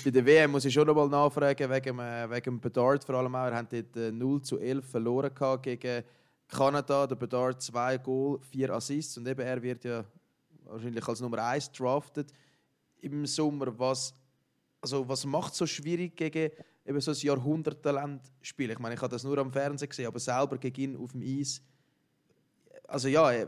[0.04, 3.16] bei der WM muss ich schon noch mal nachfragen, wegen, äh, wegen dem Bedard vor
[3.16, 3.46] allem auch.
[3.46, 6.04] Wir haben dort 0 äh, zu 11 verloren gegen
[6.46, 7.08] Kanada.
[7.08, 10.04] Der Bedard 2 Goal, 4 Assists und eben er wird ja
[10.70, 12.32] wahrscheinlich als Nummer 1 drafted
[13.00, 13.78] im Sommer.
[13.78, 14.14] Was,
[14.80, 16.50] also was macht es so schwierig gegen
[16.98, 18.72] so ein Jahrhunderttalent spielen?
[18.72, 21.22] Ich meine, ich habe das nur am Fernsehen gesehen, aber selber gegen ihn auf dem
[21.22, 21.62] Eis
[22.90, 23.46] also ja, äh,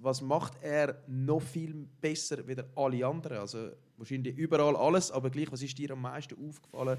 [0.00, 3.38] was macht er noch viel besser als alle anderen?
[3.38, 6.98] Also wahrscheinlich überall alles, aber gleich, was ist dir am meisten aufgefallen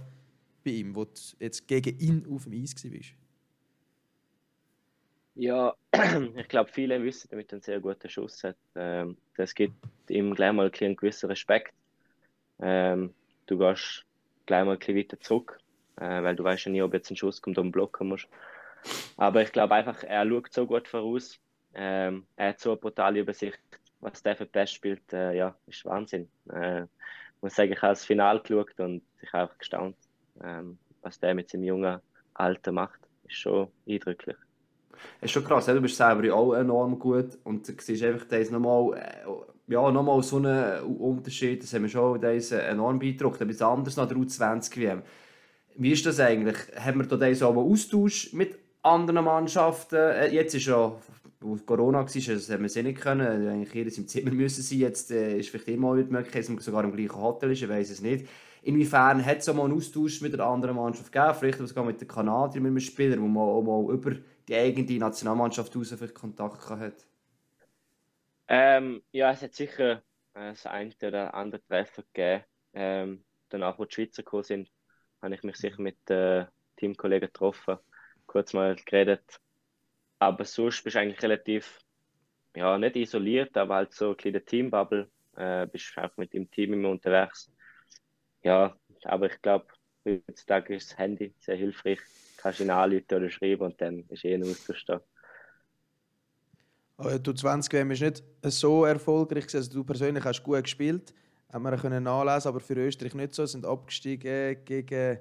[0.63, 3.13] bei ihm, wo du jetzt gegen ihn auf dem Eis warst?
[5.39, 5.75] Ja,
[6.35, 8.57] ich glaube, viele wissen, damit er einen sehr guten Schuss hat.
[8.75, 9.75] Ähm, das gibt
[10.09, 11.73] ihm gleich mal einen gewissen Respekt.
[12.59, 13.13] Ähm,
[13.45, 14.03] du gehst
[14.47, 15.59] gleich mal ein bisschen weiter zurück,
[15.97, 18.27] äh, weil du weißt ja nie, ob jetzt ein Schuss kommt und blocken musst.
[19.17, 21.39] Aber ich glaube einfach, er schaut so gut voraus.
[21.75, 23.59] Ähm, er hat so eine brutale Übersicht,
[23.99, 25.13] was der für Best spielt.
[25.13, 26.31] Äh, ja, ist Wahnsinn.
[26.51, 29.97] Äh, ich muss sagen, ich habe das Finale geschaut und ich habe einfach gestaunt,
[30.43, 32.01] ähm, was der mit seinem jungen
[32.33, 33.01] Alter macht.
[33.25, 34.37] Ist schon eindrücklich.
[35.21, 38.97] Ist schon krass, du bist selber auch enorm gut und du siehst einfach das nochmal,
[38.97, 43.97] äh, ja, nochmal so einen Unterschied, das haben wir schon das enorm beeindruckt, etwas anderes
[43.97, 45.01] nach der U20 WM.
[45.75, 46.57] Wie ist das eigentlich?
[46.75, 49.95] Haben wir da so einen Austausch mit anderen Mannschaften?
[49.95, 50.91] Äh, jetzt ist ja,
[51.39, 54.79] wo Corona war, das haben wir sie nicht können, eigentlich jedes im Zimmer müssen sein,
[54.79, 57.69] jetzt äh, ist vielleicht immer die Möglichkeit, dass man sogar im gleichen Hotel ist, ich
[57.69, 58.27] weiß es nicht.
[58.63, 62.01] Inwiefern hat es auch mal einen Austausch mit einer anderen Mannschaft gegeben, vielleicht sogar mit
[62.01, 64.15] den Kanadiern, mit einem Spieler, wo man auch mal über
[64.47, 67.05] die eigene Nationalmannschaft raus vielleicht Kontakt hat?
[68.47, 70.03] Ähm, ja, es hat sicher
[70.33, 72.43] äh, das eine oder andere Treffen gegeben.
[72.73, 74.71] Ähm, danach, wo die Schweizer gekommen sind,
[75.21, 76.45] habe ich mich sicher mit äh,
[76.77, 77.77] Teamkollegen getroffen,
[78.25, 79.39] kurz mal geredet.
[80.19, 81.79] Aber sonst bist du eigentlich relativ,
[82.55, 85.09] ja, nicht isoliert, aber halt so ein kleiner Teambubble.
[85.35, 87.51] Äh, bist auch mit dem Team immer unterwegs.
[88.43, 89.67] Ja, aber ich glaube,
[90.05, 91.99] heutzutage ist das Handy sehr hilfreich
[92.37, 95.01] kannst ihn anrufen oder schreiben und dann ist eh ein Austausch da.
[96.97, 99.53] Aber du 20 WM ist nicht so erfolgreich.
[99.53, 101.13] Also du persönlich hast gut gespielt,
[101.51, 103.45] haben wir können nachlesen, aber für Österreich nicht so.
[103.45, 105.19] Sind abgestiegen gegen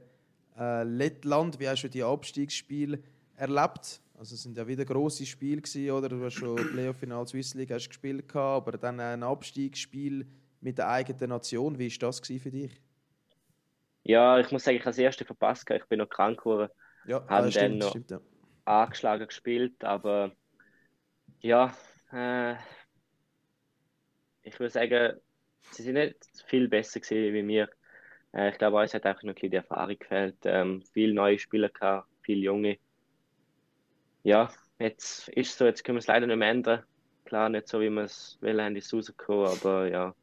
[0.59, 1.59] äh, Lettland.
[1.59, 2.99] Wie hast du die Abstiegsspiele
[3.35, 4.01] erlebt?
[4.19, 6.09] Also es sind ja wieder große Spiele gewesen, oder?
[6.09, 10.27] Du hast schon Playoff-Final Swiss League hast gespielt, aber dann ein Abstiegsspiel
[10.62, 11.79] mit der eigenen Nation.
[11.79, 12.81] Wie war das für dich?
[14.09, 15.69] Ja, ich muss sagen, ich habe das erste verpasst.
[15.69, 16.71] Ich bin noch krank geworden.
[17.07, 18.21] Ja, haben stimmt, dann noch stimmt, ja.
[18.65, 20.33] angeschlagen gespielt, aber
[21.41, 21.75] ja,
[22.13, 22.55] äh,
[24.43, 25.21] ich würde sagen,
[25.73, 27.69] sie sind nicht viel besser gewesen wie mir.
[28.33, 30.37] Äh, ich glaube, uns hat einfach noch ein bisschen die Erfahrung gefehlt.
[30.45, 32.79] Ähm, viele neue Spieler gehabt, viele junge.
[34.23, 36.85] Ja, jetzt ist es so, jetzt können wir es leider nicht mehr ändern.
[37.25, 40.15] Klar, nicht so, wie wir es will, haben ist rausgekommen, aber ja,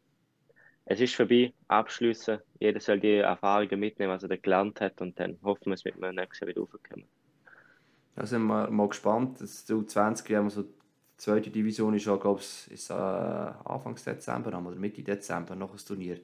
[0.86, 2.40] es ist vorbei, abschließen.
[2.60, 5.96] Jeder soll die Erfahrungen mitnehmen, was er gelernt hat und dann hoffen wir, es mit
[5.96, 7.06] dem nächsten wieder raufkommen.
[8.16, 9.42] Da sind wir mal gespannt.
[9.42, 10.70] Das U20, haben wir so die
[11.18, 16.20] zweite Division ist glaube ich, ist, äh, Anfang Dezember oder Mitte Dezember noch ein Turnier.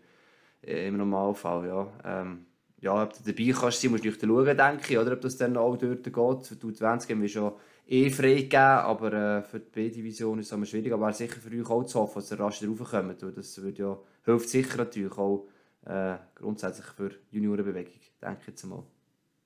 [0.62, 1.88] Äh, Im Normalfall, ja.
[2.04, 2.46] Ähm,
[2.82, 5.78] ja, ob du dabei kannst musst du schauen, denke ich, oder ob das dann auch
[5.78, 6.14] dort geht.
[6.14, 7.54] Die U20 haben wir schon
[7.88, 10.94] eh freigegeben, aber äh, für die B-Division ist es schwierig.
[10.94, 13.22] Aber sicher für euch auch zu hoffen, dass ihr rasch raufkommt.
[13.36, 13.98] Das würde ja,
[14.32, 15.48] hilft sicher natürlich auch
[15.86, 18.84] äh, grundsätzlich für Juniorenbewegung, denke ich jetzt mal.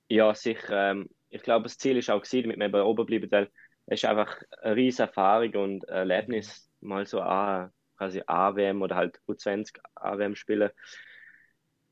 [0.08, 0.90] Ja, sicher.
[0.90, 3.50] Ähm, ich glaube, das Ziel ist auch gewesen, damit wir oben bleiben, weil
[3.86, 9.20] es ist einfach eine riesige Erfahrung und Erlebnis, mal so A, quasi AWM oder halt
[9.26, 10.70] U20 AWM spielen.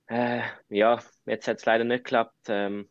[0.07, 2.36] Äh, ja, jetzt hat es leider nicht geklappt.
[2.49, 2.90] Ähm,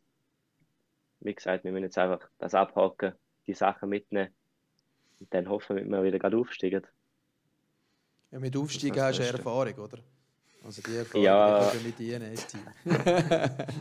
[1.19, 3.13] wie gesagt, wir müssen jetzt einfach das abhaken,
[3.47, 4.33] die Sachen mitnehmen
[5.19, 6.85] und dann hoffen dass wir wieder gerade aufsteigen.
[8.31, 9.97] Ja, mit Aufsteigen hast du Erfahrung, oder?
[10.63, 12.61] Also die Erfahrung ja, die nicht dienen ins Team.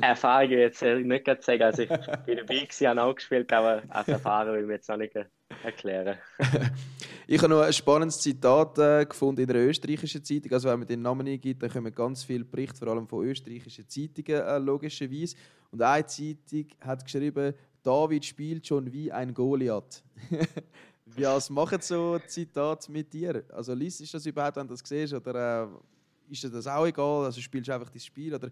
[0.01, 4.09] Erfahrung jetzt nicht gerade sagen, also ich bin dabei gewesen, habe auch gespielt, aber als
[4.09, 5.15] Erfahrung will ich mir jetzt noch nicht
[5.63, 6.17] erklären.
[7.27, 10.53] ich habe noch ein spannendes Zitat äh, gefunden in einer österreichischen Zeitung.
[10.53, 13.87] Also wenn man den Namen eingibt, dann kommen ganz viele Berichte, vor allem von österreichischen
[13.87, 15.37] Zeitungen, äh, logischerweise.
[15.71, 20.03] Und eine Zeitung hat geschrieben, David spielt schon wie ein Goliath.
[21.17, 23.45] Was machen so Zitate mit dir?
[23.51, 25.15] Also liest du das überhaupt, wenn du das siehst?
[25.15, 27.25] Oder äh, ist dir das auch egal?
[27.25, 28.35] Also spielst du einfach das Spiel?
[28.35, 28.51] Oder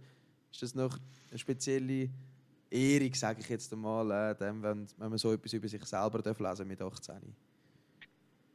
[0.51, 0.99] ist das noch
[1.31, 2.09] eine spezielle
[2.71, 6.21] Ehrung, sage ich jetzt einmal, äh, dem, wenn, wenn man so etwas über sich selber
[6.21, 7.15] darf lesen mit 18?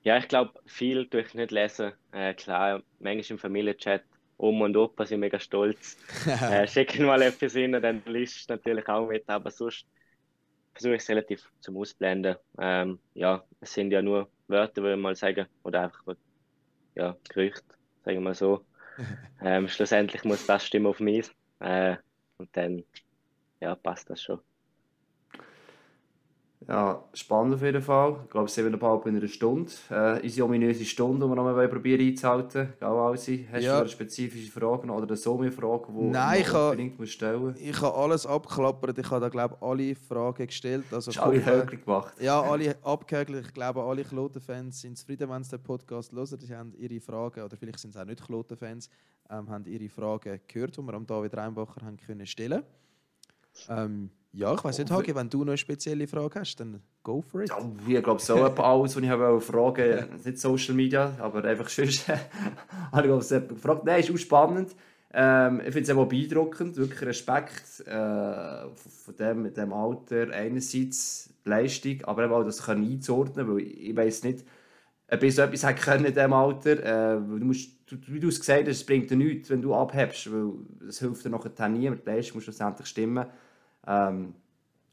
[0.03, 1.93] Ja, ich glaube, viel durch nicht lesen.
[2.11, 4.03] Äh, klar, manchmal im Familienchat,
[4.37, 5.97] Oma und Opa sind mega stolz.
[6.27, 9.85] äh, schicken mal etwas hin, dann liest du natürlich auch mit, aber sonst
[10.73, 12.35] versuche ich es relativ zum Ausblenden.
[12.59, 16.15] Ähm, ja, es sind ja nur Wörter, würde ich mal sagen, oder einfach
[16.95, 17.63] ja, Gerüchte,
[18.03, 18.65] sagen wir mal so.
[19.41, 21.95] ähm, schlussendlich muss das stimmen auf mich äh,
[22.37, 22.83] und dann
[23.59, 24.39] ja, passt das schon.
[26.67, 28.17] Ja, spannend auf jeden Fall.
[28.23, 29.71] Ich glaube, bald in einer Stunde.
[29.89, 32.73] Äh, unsere ominöse Stunde, die wir noch mal probieren einzuhalten.
[32.79, 33.47] Gell, Alsi?
[33.51, 33.75] Hast ja.
[33.75, 37.95] du eine spezifische Frage oder eine Summe-Frage, die Nein, ich unbedingt musst stellen Ich habe
[37.95, 38.97] alles abgeklappert.
[38.97, 40.85] Ich habe da, glaube alle Fragen gestellt.
[40.91, 42.13] Also, Hast alle höglich gemacht?
[42.19, 43.47] Ja, alle abgehökelt.
[43.47, 46.25] Ich glaube, alle Kloten-Fans sind zufrieden, wenn sie den Podcast hören.
[46.39, 48.89] Sie haben ihre Fragen, oder vielleicht sind es auch nicht Kloten-Fans,
[49.29, 52.63] ähm, haben ihre Fragen gehört, die wir am David Reinbacher haben können stellen
[53.69, 57.21] ähm, ja, ich weiß nicht, Hagi, wenn du noch eine spezielle Frage hast, dann go
[57.21, 57.49] for it.
[57.49, 62.07] Ja, ich glaube, so alles, was ich habe fragen nicht Social Media, aber einfach sonst
[62.07, 62.19] habe
[62.95, 63.85] ich glaube, gefragt.
[63.85, 64.75] Nein, ist auch spannend.
[65.13, 70.31] Ähm, ich finde es auch beeindruckend, wirklich Respekt äh, von dem, mit dem Alter.
[70.31, 74.43] Einerseits die Leistung, aber auch das kann einzuordnen, weil ich, weiß nicht,
[75.11, 77.17] ob ich so etwas können in diesem Alter.
[77.17, 77.69] Äh, du musst,
[78.07, 80.53] wie du es gesagt hast, es bringt dir nichts, wenn du abhebst, weil
[80.89, 83.27] es hilft dir nachher nie, mit der Leistung muss schlussendlich stimmen.
[83.87, 84.35] Ähm,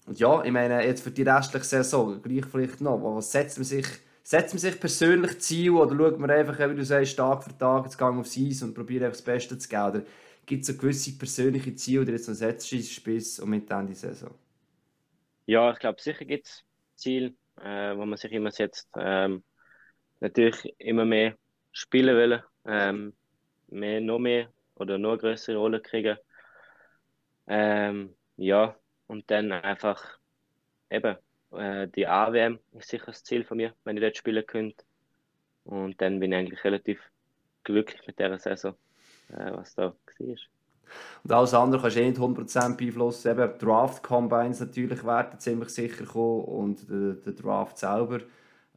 [0.07, 3.65] und ja, ich meine, jetzt für die restliche Saison, gleich vielleicht noch, was setzt man
[3.65, 3.87] sich,
[4.23, 7.85] setzt man sich persönlich Ziel oder schaut man einfach, wie du sagst, Tag für Tag
[7.85, 9.83] jetzt Gang aufs Eis und probiert einfach das Beste zu geben?
[9.89, 10.03] Oder
[10.47, 12.71] gibt es so gewisse persönliche Ziele, die jetzt noch setzt
[13.05, 14.35] bis und mit Ende Saison?
[15.47, 16.65] Ja, ich glaube, sicher gibt es
[16.97, 18.89] Ziele, äh, wo man sich immer setzt.
[18.97, 19.45] Ähm,
[20.21, 21.37] natürlich immer mehr
[21.73, 23.15] spielen wollen, ähm,
[23.69, 26.17] mehr, noch mehr oder noch größere Rolle kriegen.
[27.47, 28.77] Ähm, ja,
[29.11, 30.19] und dann einfach
[30.89, 31.17] eben
[31.51, 34.85] äh, die AWM ist sicher das Ziel von mir, wenn ich dort spielen könnte.
[35.65, 37.01] Und dann bin ich eigentlich relativ
[37.65, 38.75] glücklich mit dieser Saison,
[39.31, 40.37] äh, was da war.
[41.25, 43.33] Und alles andere kannst du eh nicht 100% beeinflussen.
[43.33, 48.21] Eben Draft-Combines natürlich werden ziemlich sicher kommen und der, der Draft selber.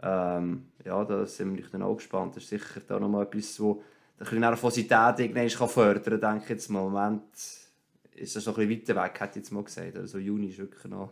[0.02, 2.36] Ähm, ja, da sind wir dann auch gespannt.
[2.36, 3.84] Das ist sicher da nochmal etwas, wo
[4.20, 6.82] die Nervosität irgendwann fördern kann, denke ich jetzt mal.
[6.82, 7.63] Moment
[8.16, 9.98] ist das noch ein bisschen weiter weg, hätte ich jetzt mal gesagt.
[9.98, 11.12] Also Juni ist wirklich noch...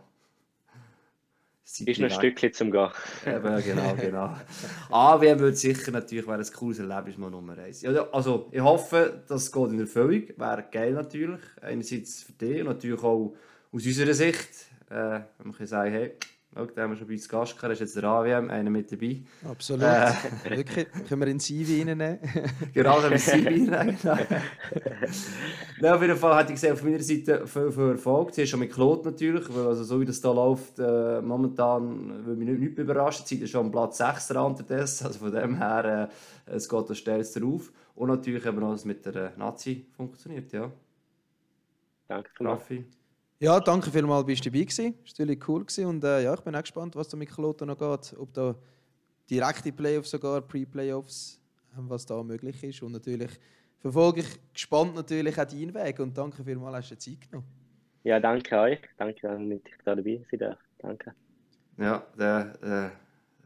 [1.64, 2.90] Ist noch ein Stückchen zum Gehen.
[3.24, 4.36] Eben, genau, genau.
[4.90, 7.82] AWM würde sicher natürlich, wäre ein cooles Erlebnis mal Nummer eins.
[7.82, 10.28] Ja, also ich hoffe, das geht in Erfüllung.
[10.36, 11.40] Wäre geil natürlich.
[11.60, 13.34] Einerseits für dich und natürlich auch
[13.72, 14.50] aus unserer Sicht.
[14.90, 16.16] Äh, man kann sagen, hey,
[16.54, 18.92] Schau, da haben wir schon bei uns Gast gehabt, ist jetzt der AWM, einer mit
[18.92, 19.22] dabei.
[19.48, 19.84] Absolut.
[19.84, 20.12] Äh,
[20.50, 22.18] Wirklich, können wir in Sivi reinnehmen?
[22.74, 23.98] genau, können wir in Sivi reinnehmen.
[25.80, 28.34] Nein, auf jeden Fall hatte ich gesehen, auf meiner Seite viel, viel Erfolg.
[28.34, 32.36] Zuerst schon mit Claude natürlich, weil also so wie das hier läuft, äh, momentan will
[32.36, 33.24] mich nicht, nicht überraschen.
[33.24, 36.10] Zeit ist schon am Platz 6 unterdessen, also von dem her,
[36.46, 37.72] äh, es geht da stärkst drauf.
[37.94, 40.70] Und natürlich haben wir noch, mit der Nazi funktioniert, ja.
[42.08, 42.84] Danke, Raffi.
[43.42, 44.94] Ja, danke vielmals, bist du dabei gewesen.
[45.02, 45.86] Das war natürlich cool gewesen.
[45.86, 48.16] und äh, ja, ich bin auch gespannt, was da mit Kloten noch geht.
[48.16, 48.54] Ob da
[49.28, 51.40] direkte Playoffs sogar, Pre-Playoffs,
[51.76, 52.80] ähm, was da möglich ist.
[52.82, 53.32] Und natürlich
[53.80, 57.48] verfolge ich gespannt natürlich auch deinen Weg und danke vielmals, hast du Zeit genommen.
[58.04, 58.78] Ja, danke euch.
[58.96, 60.58] Danke, dass ich da dabei sein darf.
[60.78, 61.12] Danke.
[61.78, 63.01] Ja, der, äh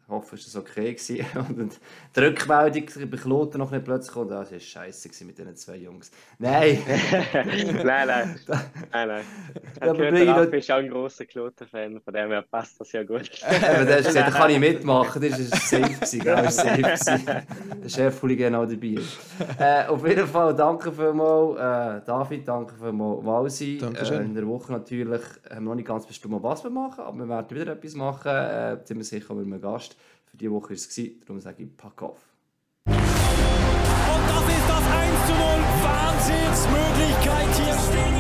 [0.07, 0.95] ich hoffe, es war okay.
[0.95, 1.27] Gewesen.
[1.57, 1.81] Und
[2.15, 6.13] die Rückmeldung bei Kloten noch nicht plötzlich kommt, das war scheiße mit diesen zwei Jungs.
[6.39, 6.79] Nein!
[7.33, 8.41] nein, nein.
[8.93, 9.25] nein, nein.
[9.81, 13.31] Der Ralf ist auch ein grosser Kloten-Fan, von dem her passt das ja gut.
[13.45, 15.93] aber der hast gesagt, da kann ich mitmachen, das war safe.
[15.93, 17.43] Gewesen, das war safe.
[17.83, 18.97] Der Chef genau dabei.
[19.59, 23.79] Äh, auf jeden Fall danke vielmals, äh, David, danke vielmals, Walsi.
[23.79, 27.19] Äh, in der Woche natürlich haben wir noch nicht ganz bestimmt, was wir machen, aber
[27.19, 28.31] wir werden wieder etwas machen.
[28.31, 29.96] Äh, ziemlich sicher mit einem Gast.
[30.37, 32.19] Für diese Woche war es, darum sage ich Pack auf.
[32.85, 35.41] Und das ist das 1 zu 0.
[35.83, 38.16] Wahnsinnsmöglichkeit hier.